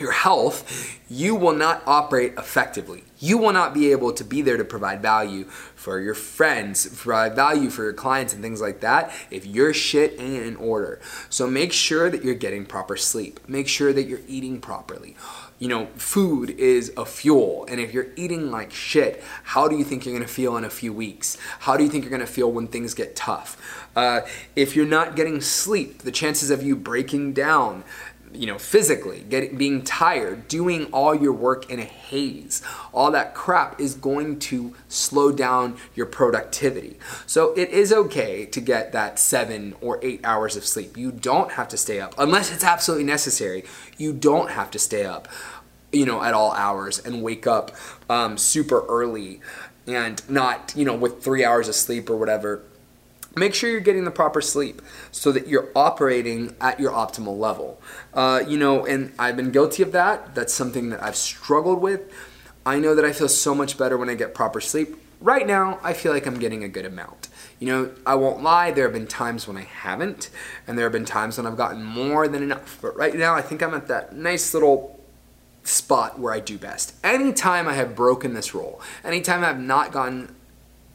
your 0.00 0.12
health, 0.12 0.98
you 1.08 1.34
will 1.34 1.52
not 1.52 1.82
operate 1.86 2.34
effectively. 2.38 3.04
You 3.18 3.36
will 3.36 3.52
not 3.52 3.74
be 3.74 3.92
able 3.92 4.12
to 4.14 4.24
be 4.24 4.40
there 4.40 4.56
to 4.56 4.64
provide 4.64 5.02
value 5.02 5.44
for 5.44 6.00
your 6.00 6.14
friends, 6.14 6.86
provide 6.88 7.34
value 7.34 7.68
for 7.68 7.82
your 7.84 7.92
clients 7.92 8.32
and 8.32 8.42
things 8.42 8.60
like 8.60 8.80
that 8.80 9.12
if 9.30 9.44
your 9.44 9.74
shit 9.74 10.18
ain't 10.18 10.44
in 10.44 10.56
order. 10.56 11.00
So 11.28 11.46
make 11.46 11.72
sure 11.72 12.08
that 12.10 12.24
you're 12.24 12.34
getting 12.34 12.64
proper 12.64 12.96
sleep. 12.96 13.40
Make 13.46 13.68
sure 13.68 13.92
that 13.92 14.04
you're 14.04 14.20
eating 14.26 14.60
properly. 14.60 15.16
You 15.58 15.68
know, 15.68 15.88
food 15.96 16.50
is 16.50 16.90
a 16.96 17.04
fuel, 17.04 17.66
and 17.68 17.78
if 17.78 17.92
you're 17.92 18.06
eating 18.16 18.50
like 18.50 18.72
shit, 18.72 19.22
how 19.42 19.68
do 19.68 19.76
you 19.76 19.84
think 19.84 20.06
you're 20.06 20.14
gonna 20.14 20.26
feel 20.26 20.56
in 20.56 20.64
a 20.64 20.70
few 20.70 20.90
weeks? 20.90 21.36
How 21.58 21.76
do 21.76 21.84
you 21.84 21.90
think 21.90 22.02
you're 22.02 22.10
gonna 22.10 22.26
feel 22.26 22.50
when 22.50 22.66
things 22.66 22.94
get 22.94 23.14
tough? 23.14 23.86
Uh, 23.94 24.22
if 24.56 24.74
you're 24.74 24.86
not 24.86 25.16
getting 25.16 25.42
sleep, 25.42 25.98
the 25.98 26.12
chances 26.12 26.48
of 26.48 26.62
you 26.62 26.76
breaking 26.76 27.34
down, 27.34 27.84
you 28.32 28.46
know, 28.46 28.58
physically, 28.58 29.24
getting 29.28 29.56
being 29.56 29.82
tired, 29.82 30.46
doing 30.48 30.86
all 30.86 31.14
your 31.14 31.32
work 31.32 31.70
in 31.70 31.78
a 31.80 31.84
haze, 31.84 32.62
all 32.92 33.10
that 33.10 33.34
crap 33.34 33.80
is 33.80 33.94
going 33.94 34.38
to 34.38 34.74
slow 34.88 35.32
down 35.32 35.76
your 35.94 36.06
productivity. 36.06 36.98
So 37.26 37.52
it 37.54 37.70
is 37.70 37.92
okay 37.92 38.46
to 38.46 38.60
get 38.60 38.92
that 38.92 39.18
seven 39.18 39.74
or 39.80 39.98
eight 40.02 40.20
hours 40.24 40.56
of 40.56 40.64
sleep. 40.64 40.96
You 40.96 41.10
don't 41.10 41.52
have 41.52 41.68
to 41.68 41.76
stay 41.76 42.00
up 42.00 42.14
unless 42.18 42.52
it's 42.52 42.64
absolutely 42.64 43.06
necessary. 43.06 43.64
You 43.98 44.12
don't 44.12 44.50
have 44.50 44.70
to 44.72 44.78
stay 44.78 45.04
up, 45.04 45.26
you 45.92 46.06
know, 46.06 46.22
at 46.22 46.34
all 46.34 46.52
hours 46.52 46.98
and 46.98 47.22
wake 47.22 47.46
up 47.46 47.72
um, 48.08 48.38
super 48.38 48.86
early 48.86 49.40
and 49.86 50.22
not, 50.30 50.72
you 50.76 50.84
know, 50.84 50.94
with 50.94 51.22
three 51.22 51.44
hours 51.44 51.66
of 51.68 51.74
sleep 51.74 52.08
or 52.08 52.16
whatever 52.16 52.62
make 53.36 53.54
sure 53.54 53.70
you're 53.70 53.80
getting 53.80 54.04
the 54.04 54.10
proper 54.10 54.40
sleep 54.40 54.82
so 55.10 55.32
that 55.32 55.46
you're 55.46 55.68
operating 55.74 56.54
at 56.60 56.80
your 56.80 56.92
optimal 56.92 57.38
level. 57.38 57.80
Uh, 58.12 58.42
you 58.46 58.58
know, 58.58 58.84
and 58.86 59.12
I've 59.18 59.36
been 59.36 59.50
guilty 59.50 59.82
of 59.82 59.92
that. 59.92 60.34
That's 60.34 60.52
something 60.52 60.90
that 60.90 61.02
I've 61.02 61.16
struggled 61.16 61.80
with. 61.80 62.12
I 62.66 62.78
know 62.78 62.94
that 62.94 63.04
I 63.04 63.12
feel 63.12 63.28
so 63.28 63.54
much 63.54 63.78
better 63.78 63.96
when 63.96 64.08
I 64.08 64.14
get 64.14 64.34
proper 64.34 64.60
sleep. 64.60 64.96
Right 65.20 65.46
now, 65.46 65.78
I 65.82 65.92
feel 65.92 66.12
like 66.12 66.26
I'm 66.26 66.38
getting 66.38 66.64
a 66.64 66.68
good 66.68 66.86
amount. 66.86 67.28
You 67.58 67.66
know, 67.68 67.90
I 68.06 68.14
won't 68.14 68.42
lie, 68.42 68.70
there 68.70 68.84
have 68.84 68.94
been 68.94 69.06
times 69.06 69.46
when 69.46 69.56
I 69.58 69.64
haven't, 69.64 70.30
and 70.66 70.78
there 70.78 70.86
have 70.86 70.92
been 70.92 71.04
times 71.04 71.36
when 71.36 71.46
I've 71.46 71.58
gotten 71.58 71.84
more 71.84 72.26
than 72.26 72.42
enough. 72.42 72.78
But 72.80 72.96
right 72.96 73.14
now, 73.14 73.34
I 73.34 73.42
think 73.42 73.62
I'm 73.62 73.74
at 73.74 73.86
that 73.88 74.14
nice 74.14 74.54
little 74.54 74.98
spot 75.62 76.18
where 76.18 76.32
I 76.32 76.40
do 76.40 76.56
best. 76.56 76.94
Anytime 77.04 77.68
I 77.68 77.74
have 77.74 77.94
broken 77.94 78.32
this 78.32 78.54
rule, 78.54 78.80
anytime 79.04 79.44
I've 79.44 79.60
not 79.60 79.92
gotten 79.92 80.34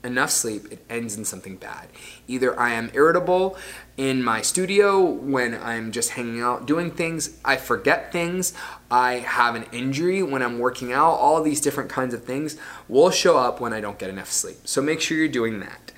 enough 0.06 0.30
sleep, 0.30 0.72
it 0.72 0.86
ends 0.90 1.18
in 1.18 1.26
something 1.26 1.58
bad. 1.58 1.88
Either 2.28 2.58
I 2.60 2.72
am 2.74 2.92
irritable 2.94 3.58
in 3.98 4.24
my 4.24 4.42
studio 4.42 5.04
when 5.04 5.56
I'm 5.56 5.92
just 5.92 6.12
hanging 6.12 6.42
out 6.42 6.66
doing 6.66 6.92
things, 6.92 7.38
I 7.44 7.58
forget 7.58 8.12
things, 8.12 8.54
I 8.90 9.16
have 9.16 9.56
an 9.56 9.66
injury 9.72 10.22
when 10.24 10.42
I'm 10.42 10.60
working 10.60 10.94
out, 10.94 11.12
all 11.12 11.42
these 11.42 11.60
different 11.60 11.90
kinds 11.90 12.14
of 12.14 12.24
things 12.24 12.58
will 12.88 13.12
show 13.12 13.38
up 13.38 13.60
when 13.60 13.74
I 13.74 13.82
don't 13.82 14.00
get 14.00 14.10
enough 14.10 14.32
sleep. 14.32 14.58
So 14.66 14.82
make 14.82 15.02
sure 15.02 15.18
you're 15.18 15.28
doing 15.28 15.60
that. 15.60 15.92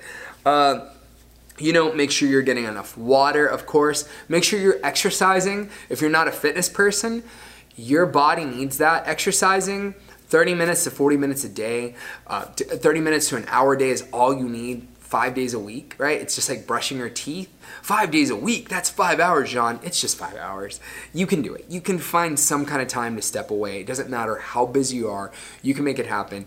Uh, 0.44 0.90
you 1.58 1.72
know, 1.72 1.92
make 1.92 2.10
sure 2.10 2.28
you're 2.28 2.42
getting 2.42 2.64
enough 2.64 2.96
water, 2.96 3.46
of 3.46 3.66
course. 3.66 4.08
Make 4.28 4.44
sure 4.44 4.58
you're 4.58 4.80
exercising. 4.84 5.70
If 5.88 6.00
you're 6.00 6.10
not 6.10 6.28
a 6.28 6.32
fitness 6.32 6.68
person, 6.68 7.24
your 7.76 8.06
body 8.06 8.44
needs 8.44 8.78
that. 8.78 9.06
Exercising 9.06 9.94
30 10.28 10.54
minutes 10.54 10.84
to 10.84 10.90
40 10.90 11.16
minutes 11.16 11.44
a 11.44 11.48
day, 11.48 11.94
uh, 12.26 12.42
30 12.44 13.00
minutes 13.00 13.28
to 13.30 13.36
an 13.36 13.44
hour 13.48 13.74
a 13.74 13.78
day 13.78 13.90
is 13.90 14.04
all 14.12 14.34
you 14.34 14.48
need 14.48 14.86
five 15.08 15.34
days 15.34 15.54
a 15.54 15.58
week, 15.58 15.94
right? 15.96 16.20
It's 16.20 16.34
just 16.34 16.50
like 16.50 16.66
brushing 16.66 16.98
your 16.98 17.08
teeth. 17.08 17.50
Five 17.80 18.10
days 18.10 18.28
a 18.28 18.36
week, 18.36 18.68
that's 18.68 18.90
five 18.90 19.20
hours, 19.20 19.50
John. 19.50 19.80
It's 19.82 19.98
just 19.98 20.18
five 20.18 20.36
hours. 20.36 20.80
You 21.14 21.26
can 21.26 21.40
do 21.40 21.54
it. 21.54 21.64
You 21.68 21.80
can 21.80 21.98
find 21.98 22.38
some 22.38 22.66
kind 22.66 22.82
of 22.82 22.88
time 22.88 23.16
to 23.16 23.22
step 23.22 23.50
away. 23.50 23.80
It 23.80 23.86
doesn't 23.86 24.10
matter 24.10 24.36
how 24.36 24.66
busy 24.66 24.98
you 24.98 25.08
are, 25.08 25.32
you 25.62 25.72
can 25.72 25.84
make 25.84 25.98
it 25.98 26.06
happen. 26.06 26.46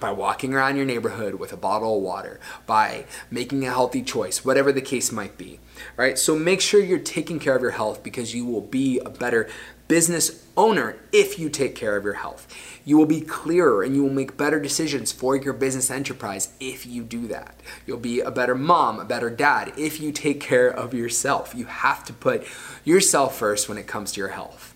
by 0.00 0.10
walking 0.10 0.52
around 0.52 0.74
your 0.74 0.84
neighborhood 0.84 1.36
with 1.36 1.52
a 1.52 1.56
bottle 1.56 1.96
of 1.96 2.02
water, 2.02 2.40
by 2.66 3.04
making 3.30 3.64
a 3.64 3.70
healthy 3.70 4.02
choice, 4.02 4.44
whatever 4.44 4.72
the 4.72 4.80
case 4.80 5.12
might 5.12 5.38
be. 5.38 5.60
Right, 5.96 6.18
so 6.18 6.36
make 6.36 6.60
sure 6.60 6.82
you're 6.82 6.98
taking 6.98 7.38
care 7.38 7.54
of 7.54 7.62
your 7.62 7.72
health 7.72 8.02
because 8.02 8.34
you 8.34 8.46
will 8.46 8.60
be 8.60 8.98
a 9.00 9.10
better 9.10 9.48
business 9.88 10.46
owner 10.56 10.96
if 11.12 11.38
you 11.38 11.50
take 11.50 11.74
care 11.74 11.96
of 11.96 12.04
your 12.04 12.14
health. 12.14 12.48
You 12.84 12.96
will 12.96 13.06
be 13.06 13.20
clearer 13.20 13.82
and 13.82 13.94
you 13.94 14.02
will 14.02 14.12
make 14.12 14.36
better 14.36 14.58
decisions 14.58 15.12
for 15.12 15.36
your 15.36 15.52
business 15.52 15.90
enterprise 15.90 16.52
if 16.60 16.86
you 16.86 17.02
do 17.02 17.26
that. 17.28 17.54
You'll 17.86 17.98
be 17.98 18.20
a 18.20 18.30
better 18.30 18.54
mom, 18.54 18.98
a 18.98 19.04
better 19.04 19.30
dad 19.30 19.72
if 19.76 20.00
you 20.00 20.10
take 20.10 20.40
care 20.40 20.68
of 20.68 20.94
yourself. 20.94 21.54
You 21.54 21.66
have 21.66 22.04
to 22.04 22.12
put 22.12 22.46
yourself 22.84 23.36
first 23.36 23.68
when 23.68 23.78
it 23.78 23.86
comes 23.86 24.12
to 24.12 24.20
your 24.20 24.30
health. 24.30 24.74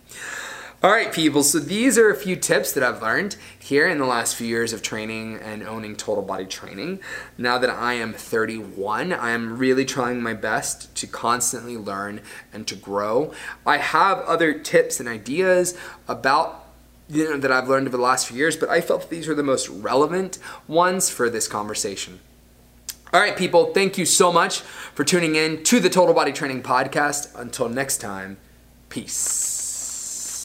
All 0.87 0.92
right, 0.92 1.12
people, 1.12 1.42
so 1.42 1.59
these 1.59 1.99
are 1.99 2.11
a 2.11 2.14
few 2.14 2.37
tips 2.37 2.70
that 2.70 2.85
I've 2.85 3.03
learned 3.03 3.35
here 3.59 3.88
in 3.88 3.99
the 3.99 4.07
last 4.07 4.37
few 4.37 4.46
years 4.46 4.72
of 4.72 4.83
training 4.83 5.35
and 5.42 5.64
owning 5.64 5.96
total 5.96 6.22
body 6.22 6.46
training. 6.46 7.01
Now 7.37 7.59
that 7.59 7.70
I 7.70 7.94
am 7.94 8.12
31, 8.12 9.12
I 9.12 9.31
am 9.33 9.59
really 9.59 9.85
trying 9.85 10.22
my 10.22 10.33
best 10.33 10.94
to 10.94 11.09
constantly 11.09 11.77
learn 11.77 12.20
and 12.53 12.68
to 12.68 12.77
grow. 12.77 13.33
I 13.66 13.79
have 13.79 14.20
other 14.20 14.61
tips 14.61 15.01
and 15.01 15.09
ideas 15.09 15.77
about 16.07 16.66
you 17.09 17.31
know, 17.31 17.37
that 17.37 17.51
I've 17.51 17.68
learned 17.68 17.88
over 17.88 17.96
the 17.96 18.03
last 18.05 18.29
few 18.29 18.37
years, 18.37 18.57
but 18.57 18.68
I 18.68 18.81
felt 18.81 19.01
that 19.01 19.11
these 19.11 19.27
were 19.27 19.35
the 19.35 19.42
most 19.42 19.68
relevant 19.68 20.38
ones 20.68 21.11
for 21.11 21.29
this 21.29 21.49
conversation. 21.49 22.20
All 23.12 23.18
right, 23.18 23.37
people, 23.37 23.75
thank 23.75 23.99
you 23.99 24.07
so 24.07 24.33
much 24.33 24.61
for 24.61 25.03
tuning 25.03 25.35
in 25.35 25.64
to 25.64 25.81
the 25.81 25.90
Total 25.90 26.14
Body 26.14 26.31
Training 26.31 26.62
Podcast. 26.62 27.35
Until 27.35 27.68
next 27.68 27.96
time, 27.96 28.37
peace. 28.88 29.56